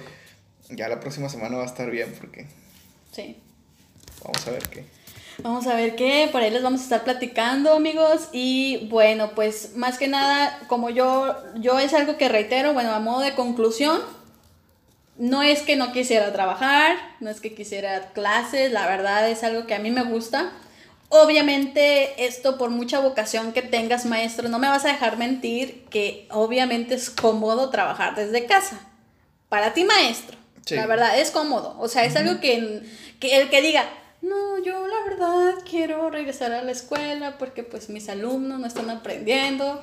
[0.70, 2.46] ya la próxima semana va a estar bien porque
[3.16, 3.38] Sí.
[4.22, 4.84] vamos a ver qué.
[5.40, 8.30] Vamos a ver qué, por ahí les vamos a estar platicando, amigos.
[8.32, 13.00] Y bueno, pues más que nada, como yo, yo es algo que reitero, bueno, a
[13.00, 14.00] modo de conclusión,
[15.18, 19.66] no es que no quisiera trabajar, no es que quisiera clases, la verdad es algo
[19.66, 20.52] que a mí me gusta.
[21.10, 26.28] Obviamente esto por mucha vocación que tengas maestro, no me vas a dejar mentir que
[26.32, 28.80] obviamente es cómodo trabajar desde casa.
[29.50, 30.76] Para ti maestro, Sí.
[30.76, 31.76] la verdad es cómodo.
[31.80, 32.82] O sea, es algo que,
[33.20, 33.84] que el que diga,
[34.24, 38.90] no, yo la verdad quiero regresar a la escuela porque pues mis alumnos no están
[38.90, 39.82] aprendiendo.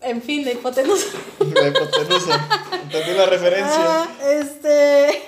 [0.00, 1.06] En fin, la hipotenusa.
[1.38, 2.48] La hipotenusa.
[2.82, 3.76] Entendí la referencia.
[3.78, 5.22] Ah, este.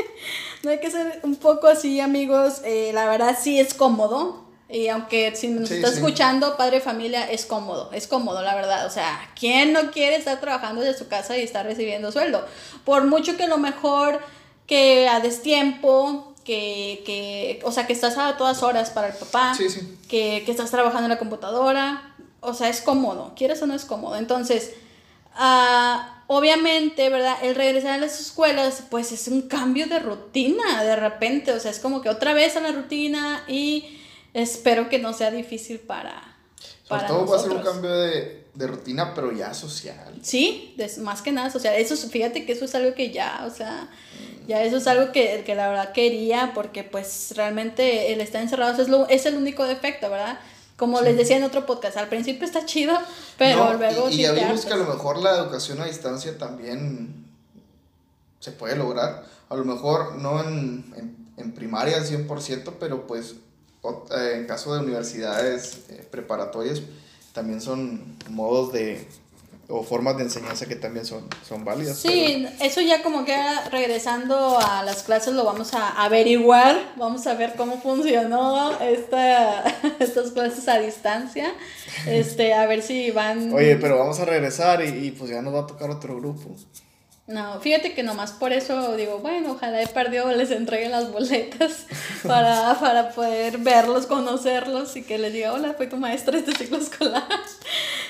[0.64, 2.60] no hay que ser un poco así, amigos.
[2.64, 4.44] eh, la verdad sí es cómodo.
[4.68, 5.94] Y aunque si nos Sí, está sí.
[5.98, 7.92] escuchando, padre familia, es cómodo.
[7.92, 8.84] Es cómodo, la verdad.
[8.86, 12.44] O sea, ¿quién no quiere estar trabajando desde su casa y estar recibiendo sueldo?
[12.84, 14.18] Por mucho que lo mejor
[14.66, 19.52] que a destiempo, que, que, o sea, que estás a todas horas para el papá,
[19.56, 19.80] Sí, sí.
[20.08, 23.84] que, que estás trabajando en la computadora, o sea, es cómodo, quieres o no es
[23.84, 24.16] cómodo.
[24.16, 24.70] Entonces,
[25.34, 27.36] ah, obviamente, ¿verdad?
[27.42, 31.70] El regresar a las escuelas, pues es un cambio de rutina de repente, o sea,
[31.70, 33.98] es como que otra vez a la rutina y
[34.34, 36.36] espero que no sea difícil para...
[36.84, 37.74] Sobre todo va a ser un nosotros.
[37.74, 40.14] cambio de, de rutina, pero ya social.
[40.22, 43.44] Sí, des- más que nada, sea, eso, es- fíjate que eso es algo que ya,
[43.44, 43.88] o sea,
[44.46, 48.78] ya eso es algo que, que la verdad quería, porque pues realmente el estar encerrados
[48.78, 50.38] es, lo, es el único defecto, ¿verdad?
[50.76, 52.96] Como les decía en otro podcast, al principio está chido,
[53.38, 56.36] pero No, luego y, y ya vimos que a lo mejor la educación a distancia
[56.36, 57.24] también
[58.40, 59.24] se puede lograr.
[59.48, 63.36] A lo mejor no en, en, en primaria al 100%, pero pues
[64.10, 66.82] eh, en caso de universidades eh, preparatorias
[67.32, 69.06] también son modos de
[69.68, 71.98] o formas de enseñanza que también son, son válidas.
[71.98, 73.36] Sí, eso ya como que
[73.70, 79.64] regresando a las clases lo vamos a averiguar, vamos a ver cómo funcionó esta,
[79.98, 81.52] estas clases a distancia,
[82.06, 83.44] este, a ver si van...
[83.46, 86.16] pero- oye, pero vamos a regresar y, y, pues ya nos va a tocar otro
[86.16, 86.54] grupo.
[87.26, 91.86] No, fíjate que nomás por eso digo, bueno, ojalá he perdido les entregue las boletas
[92.22, 96.78] para, para poder verlos, conocerlos y que les diga, hola, fui tu maestra este ciclo
[96.78, 97.26] escolar.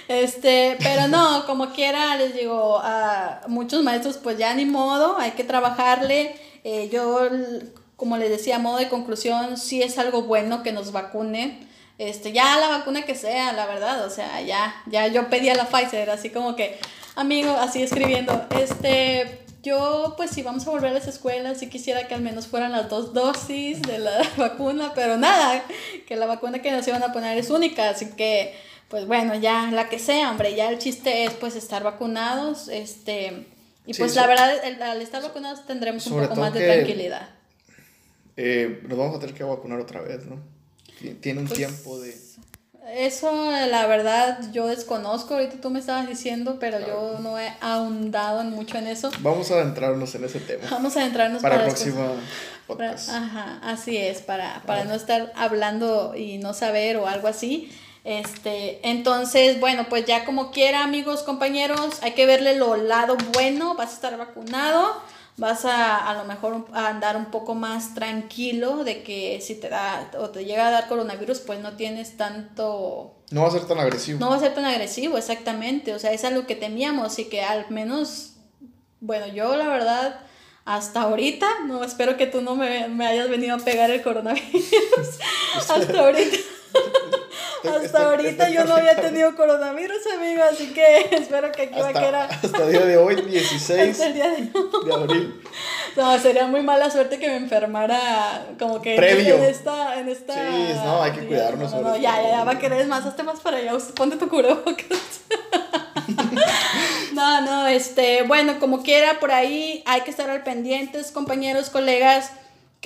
[0.08, 5.32] Este, pero no, como quiera, les digo, a muchos maestros pues ya ni modo, hay
[5.32, 6.36] que trabajarle.
[6.64, 7.28] Eh, yo,
[7.96, 11.68] como les decía, a modo de conclusión, sí es algo bueno que nos vacunen.
[11.98, 15.54] Este, ya la vacuna que sea, la verdad, o sea, ya, ya yo pedí a
[15.54, 16.78] la Pfizer, así como que,
[17.14, 22.06] amigo, así escribiendo, este, yo pues si vamos a volver a las escuelas, sí quisiera
[22.06, 25.64] que al menos fueran las dos dosis de la vacuna, pero nada,
[26.06, 28.54] que la vacuna que nos iban a poner es única, así que,
[28.88, 33.46] pues bueno, ya la que sea, hombre, ya el chiste es pues estar vacunados, este,
[33.86, 37.28] y pues la verdad, el- al estar vacunados tendremos un poco más de tranquilidad.
[38.36, 40.36] Eh, nos vamos a tener que vacunar otra vez, ¿no?
[41.00, 42.14] Ti- Tiene un Pues, tiempo de...
[42.94, 45.34] Eso, la verdad, yo desconozco.
[45.34, 49.10] Ahorita tú me estabas diciendo, pero yo no he ahondado mucho en eso.
[49.20, 50.62] Vamos a adentrarnos en ese tema.
[50.70, 52.20] Vamos a adentrarnos Para el después- próximo para-
[52.92, 53.08] podcast.
[53.10, 57.72] ajá, así es, para, para no estar hablando y no saber o algo así.
[58.06, 63.74] Este, entonces, bueno, pues ya como quiera, amigos, compañeros, hay que verle lo lado bueno,
[63.74, 65.02] vas a estar vacunado,
[65.36, 69.68] vas a a lo mejor a andar un poco más tranquilo de que si te
[69.68, 73.66] da o te llega a dar coronavirus, pues no tienes tanto No va a ser
[73.66, 74.20] tan agresivo.
[74.20, 75.92] no va a ser tan agresivo, exactamente.
[75.92, 78.34] O sea, es algo que temíamos y que al menos,
[79.00, 80.20] bueno, yo la verdad,
[80.64, 84.70] hasta ahorita, no espero que tú no me, me hayas venido a pegar el coronavirus.
[85.56, 86.36] hasta ahorita.
[87.64, 89.02] Hasta estoy- ahorita estoy yo no había permitiendo.
[89.30, 92.84] tenido coronavirus, amigo, así que espero que aquí va a hasta, quedar hasta el día
[92.86, 94.50] de hoy, 16 hasta el día de
[94.94, 95.42] abril.
[95.96, 99.36] No, sería muy mala suerte que me enfermara como que en- Previo.
[99.36, 100.34] en esta, en esta.
[100.34, 103.22] Sí, no, hay que cuidarnos No, no, ya, ya, ya, va a querer más, hazte
[103.22, 104.76] más para allá, ponte tu cubrebocas.
[107.14, 112.30] no, no, este, bueno, como quiera, por ahí hay que estar al pendientes, compañeros, colegas.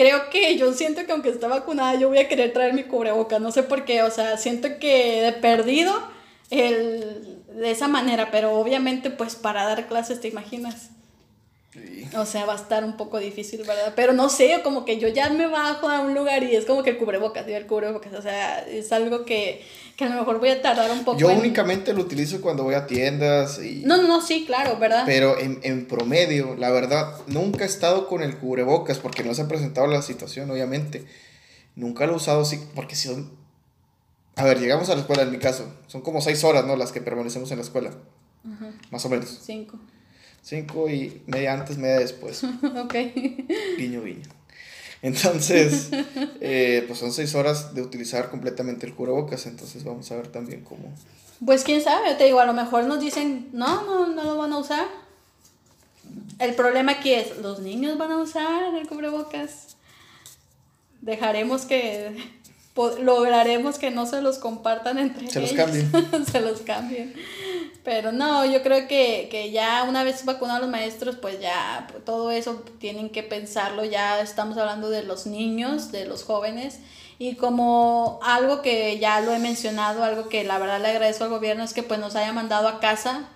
[0.00, 3.38] Creo que yo siento que aunque esté vacunada, yo voy a querer traer mi cubrebocas,
[3.38, 5.92] no sé por qué, o sea, siento que he perdido
[6.48, 10.88] el, de esa manera, pero obviamente pues para dar clases, ¿te imaginas?
[12.16, 13.92] O sea, va a estar un poco difícil, ¿verdad?
[13.94, 16.82] Pero no sé, como que yo ya me bajo a un lugar y es como
[16.82, 19.62] que el cubrebocas, el cubrebocas, o sea, es algo que,
[20.00, 21.18] que, a lo mejor voy a tardar un poco.
[21.18, 23.82] Yo únicamente lo utilizo cuando voy a tiendas y...
[23.84, 25.04] No, no, sí, claro, ¿verdad?
[25.04, 29.42] Pero en, en promedio, la verdad, nunca he estado con el cubrebocas porque no se
[29.42, 31.04] ha presentado la situación, obviamente.
[31.76, 33.30] Nunca lo he usado, sí, porque si son...
[34.36, 35.70] A ver, llegamos a la escuela en mi caso.
[35.86, 36.76] Son como seis horas, ¿no?
[36.76, 37.90] Las que permanecemos en la escuela.
[38.90, 39.38] Más o menos.
[39.42, 39.78] Cinco.
[40.42, 42.42] Cinco y media antes, media después.
[42.84, 42.94] ok.
[43.76, 44.39] Guiño, guiño.
[45.02, 45.88] Entonces,
[46.40, 50.62] eh, pues son seis horas de utilizar completamente el cubrebocas, entonces vamos a ver también
[50.62, 50.92] cómo.
[51.44, 54.52] Pues quién sabe, te digo, a lo mejor nos dicen, no, no, no lo van
[54.52, 54.86] a usar.
[56.38, 59.76] El problema aquí es, ¿los niños van a usar el cubrebocas?
[61.00, 62.14] Dejaremos que,
[62.74, 65.32] lograremos que no se los compartan entre ellos.
[65.32, 66.26] Se los cambien.
[66.26, 67.14] se los cambien.
[67.84, 72.30] Pero no, yo creo que, que ya una vez vacunados los maestros, pues ya todo
[72.30, 73.84] eso tienen que pensarlo.
[73.84, 76.78] Ya estamos hablando de los niños, de los jóvenes.
[77.18, 81.30] Y como algo que ya lo he mencionado, algo que la verdad le agradezco al
[81.30, 83.28] gobierno es que pues nos haya mandado a casa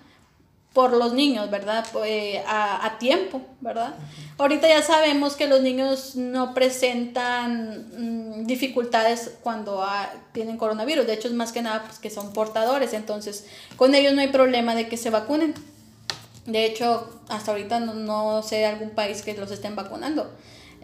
[0.75, 1.85] por los niños, ¿verdad?
[1.93, 3.95] Pues, a, a, tiempo, ¿verdad?
[4.37, 9.83] Ahorita ya sabemos que los niños no presentan mm, dificultades cuando
[10.33, 13.45] tienen coronavirus, de hecho es más que nada pues, que son portadores, entonces
[13.77, 15.53] con ellos no hay problema de que se vacunen.
[16.45, 20.29] De hecho, hasta ahorita no, no sé algún país que los estén vacunando.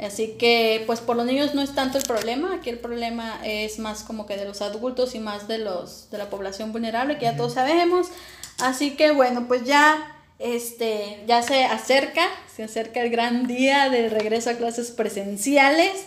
[0.02, 3.78] Así que, pues por los niños no es tanto el problema, aquí el problema es
[3.78, 7.26] más como que de los adultos y más de los de la población vulnerable, que
[7.26, 8.08] ya todos sabemos.
[8.60, 14.10] Así que bueno, pues ya este ya se acerca, se acerca el gran día del
[14.10, 16.06] regreso a clases presenciales.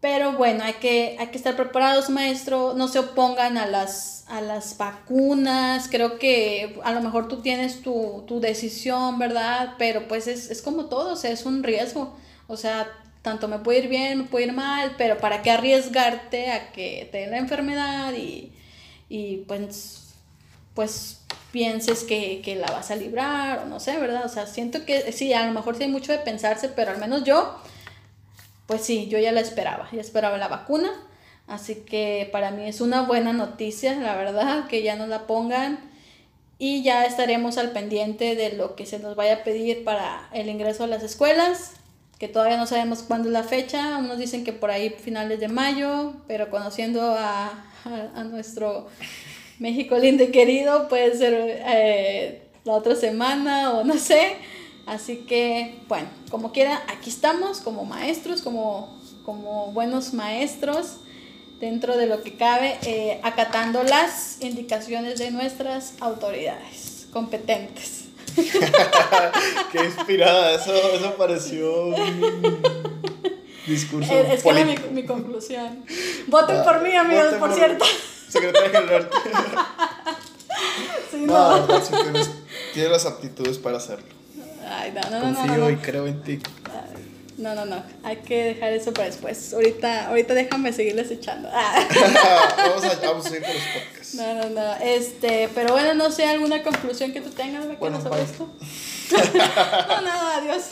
[0.00, 2.72] Pero bueno, hay que, hay que estar preparados, maestro.
[2.74, 5.88] No se opongan a las, a las vacunas.
[5.90, 9.74] Creo que a lo mejor tú tienes tu, tu decisión, ¿verdad?
[9.78, 12.16] Pero pues es, es como todo, o sea, es un riesgo.
[12.50, 12.90] O sea,
[13.22, 17.08] tanto me puede ir bien, me puede ir mal, pero ¿para qué arriesgarte a que
[17.12, 18.52] te den la enfermedad y,
[19.08, 20.14] y pues,
[20.74, 21.20] pues
[21.52, 24.26] pienses que, que, la vas a librar o no sé, ¿verdad?
[24.26, 26.98] O sea, siento que sí, a lo mejor sí hay mucho de pensarse, pero al
[26.98, 27.56] menos yo,
[28.66, 30.90] pues sí, yo ya la esperaba, ya esperaba la vacuna,
[31.46, 35.78] así que para mí es una buena noticia, la verdad, que ya nos la pongan
[36.58, 40.48] y ya estaremos al pendiente de lo que se nos vaya a pedir para el
[40.48, 41.74] ingreso a las escuelas,
[42.20, 45.48] que todavía no sabemos cuándo es la fecha, unos dicen que por ahí finales de
[45.48, 48.88] mayo, pero conociendo a, a, a nuestro
[49.58, 54.36] México lindo y querido, puede ser eh, la otra semana o no sé.
[54.84, 60.96] Así que, bueno, como quiera, aquí estamos como maestros, como, como buenos maestros,
[61.58, 68.09] dentro de lo que cabe, eh, acatando las indicaciones de nuestras autoridades competentes.
[69.72, 72.62] Qué inspirada, eso, eso pareció un
[73.66, 74.12] discurso.
[74.12, 75.84] Es, es que era mi, mi, conclusión.
[76.26, 77.84] Voten ah, por mí, amigos, por, por cierto
[78.30, 79.10] secretaria general.
[81.10, 81.66] sí, no.
[81.66, 82.30] no, si tienes,
[82.72, 84.06] tienes, las aptitudes para hacerlo.
[84.68, 86.40] Ay, no, no, Confío no, no, y creo en ti.
[87.40, 87.82] No, no, no.
[88.02, 89.54] Hay que dejar eso para después.
[89.54, 91.48] Ahorita, ahorita déjame seguirles echando.
[92.56, 94.14] vamos, a, vamos a ir con los podcasts.
[94.14, 94.74] No, no, no.
[94.76, 98.46] Este, pero bueno, no sé, alguna conclusión que tú tengas bueno, sobre esto.
[99.32, 100.64] no, nada, adiós.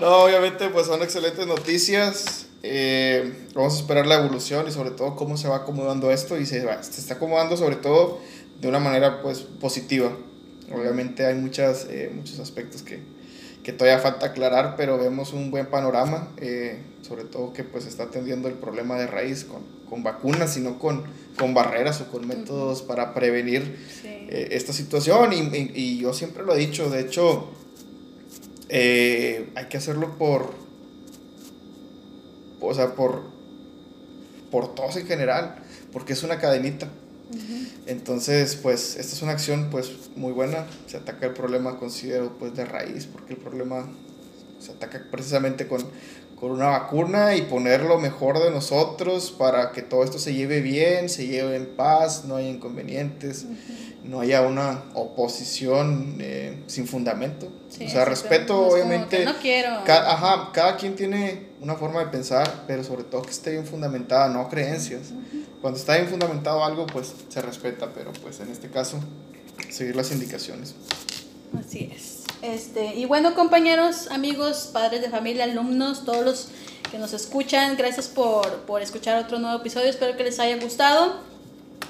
[0.00, 2.46] no, obviamente, pues son excelentes noticias.
[2.62, 6.46] Eh, vamos a esperar la evolución y sobre todo cómo se va acomodando esto y
[6.46, 8.20] se, va, se está acomodando sobre todo
[8.60, 10.10] de una manera pues positiva.
[10.72, 13.00] Obviamente hay muchas, eh, muchos aspectos que,
[13.62, 18.04] que, todavía falta aclarar, pero vemos un buen panorama, eh, sobre todo que pues está
[18.04, 21.04] atendiendo el problema de raíz con, con vacunas, sino con,
[21.38, 23.76] con barreras o con métodos para prevenir
[24.28, 25.32] esta situación.
[25.32, 27.50] Y, y, y, yo siempre lo he dicho, de hecho,
[28.70, 30.70] hay que hacerlo por
[32.60, 33.22] o sea, por,
[34.50, 35.56] por todos en general,
[35.92, 36.88] porque es una cadenita.
[37.86, 40.66] Entonces, pues, esta es una acción, pues, muy buena.
[40.86, 43.86] Se ataca el problema, considero, pues, de raíz, porque el problema
[44.58, 45.84] se ataca precisamente con,
[46.40, 50.60] con una vacuna y poner lo mejor de nosotros para que todo esto se lleve
[50.60, 53.46] bien, se lleve en paz, no haya inconvenientes,
[54.04, 57.46] no haya una oposición eh, sin fundamento.
[57.46, 59.24] o sea, respeto, obviamente.
[59.24, 59.70] no quiero.
[59.86, 64.28] ajá, cada quien tiene una forma de pensar, pero sobre todo que esté bien fundamentada,
[64.28, 65.12] no creencias.
[65.60, 68.98] Cuando está bien fundamentado algo, pues se respeta, pero pues en este caso,
[69.68, 70.74] seguir las indicaciones.
[71.58, 72.24] Así es.
[72.42, 76.48] Este, y bueno, compañeros, amigos, padres de familia, alumnos, todos los
[76.90, 81.20] que nos escuchan, gracias por, por escuchar otro nuevo episodio, espero que les haya gustado.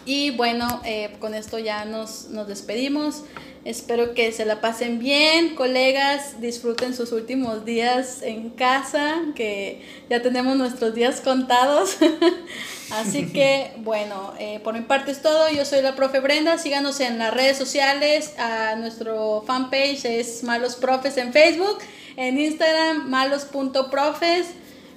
[0.04, 3.22] Y bueno, eh, con esto ya nos, nos despedimos.
[3.64, 10.22] Espero que se la pasen bien, colegas, disfruten sus últimos días en casa, que ya
[10.22, 11.98] tenemos nuestros días contados.
[12.90, 15.50] Así que, bueno, eh, por mi parte es todo.
[15.50, 16.56] Yo soy la profe Brenda.
[16.56, 18.34] Síganos en las redes sociales.
[18.38, 21.78] A nuestro fanpage es Malos Profes en Facebook.
[22.16, 24.46] En Instagram, malos.profes.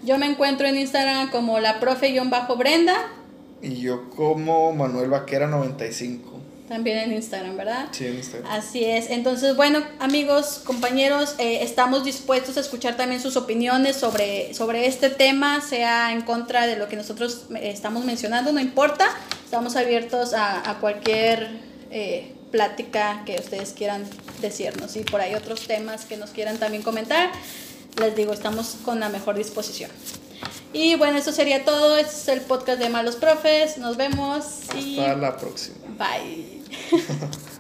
[0.04, 2.96] Yo me encuentro en Instagram como la profe-brenda.
[3.62, 6.43] Y yo como Manuel Vaquera 95.
[6.74, 7.90] También en Instagram, ¿verdad?
[7.92, 8.52] Sí, en Instagram.
[8.52, 9.12] Así es.
[9.12, 15.12] Entonces, bueno, amigos, compañeros, eh, estamos dispuestos a escuchar también sus opiniones sobre, sobre este
[15.12, 19.06] tema, sea en contra de lo que nosotros eh, estamos mencionando, no importa.
[19.46, 21.60] Estamos abiertos a, a cualquier
[21.92, 24.04] eh, plática que ustedes quieran
[24.42, 27.30] decirnos y por ahí otros temas que nos quieran también comentar.
[28.00, 29.92] Les digo, estamos con la mejor disposición.
[30.74, 31.98] Y bueno, eso sería todo.
[31.98, 33.78] Este es el podcast de Malos Profes.
[33.78, 34.62] Nos vemos.
[34.76, 35.78] Y Hasta la próxima.
[36.00, 36.53] Bye.
[36.74, 37.53] ハハハ。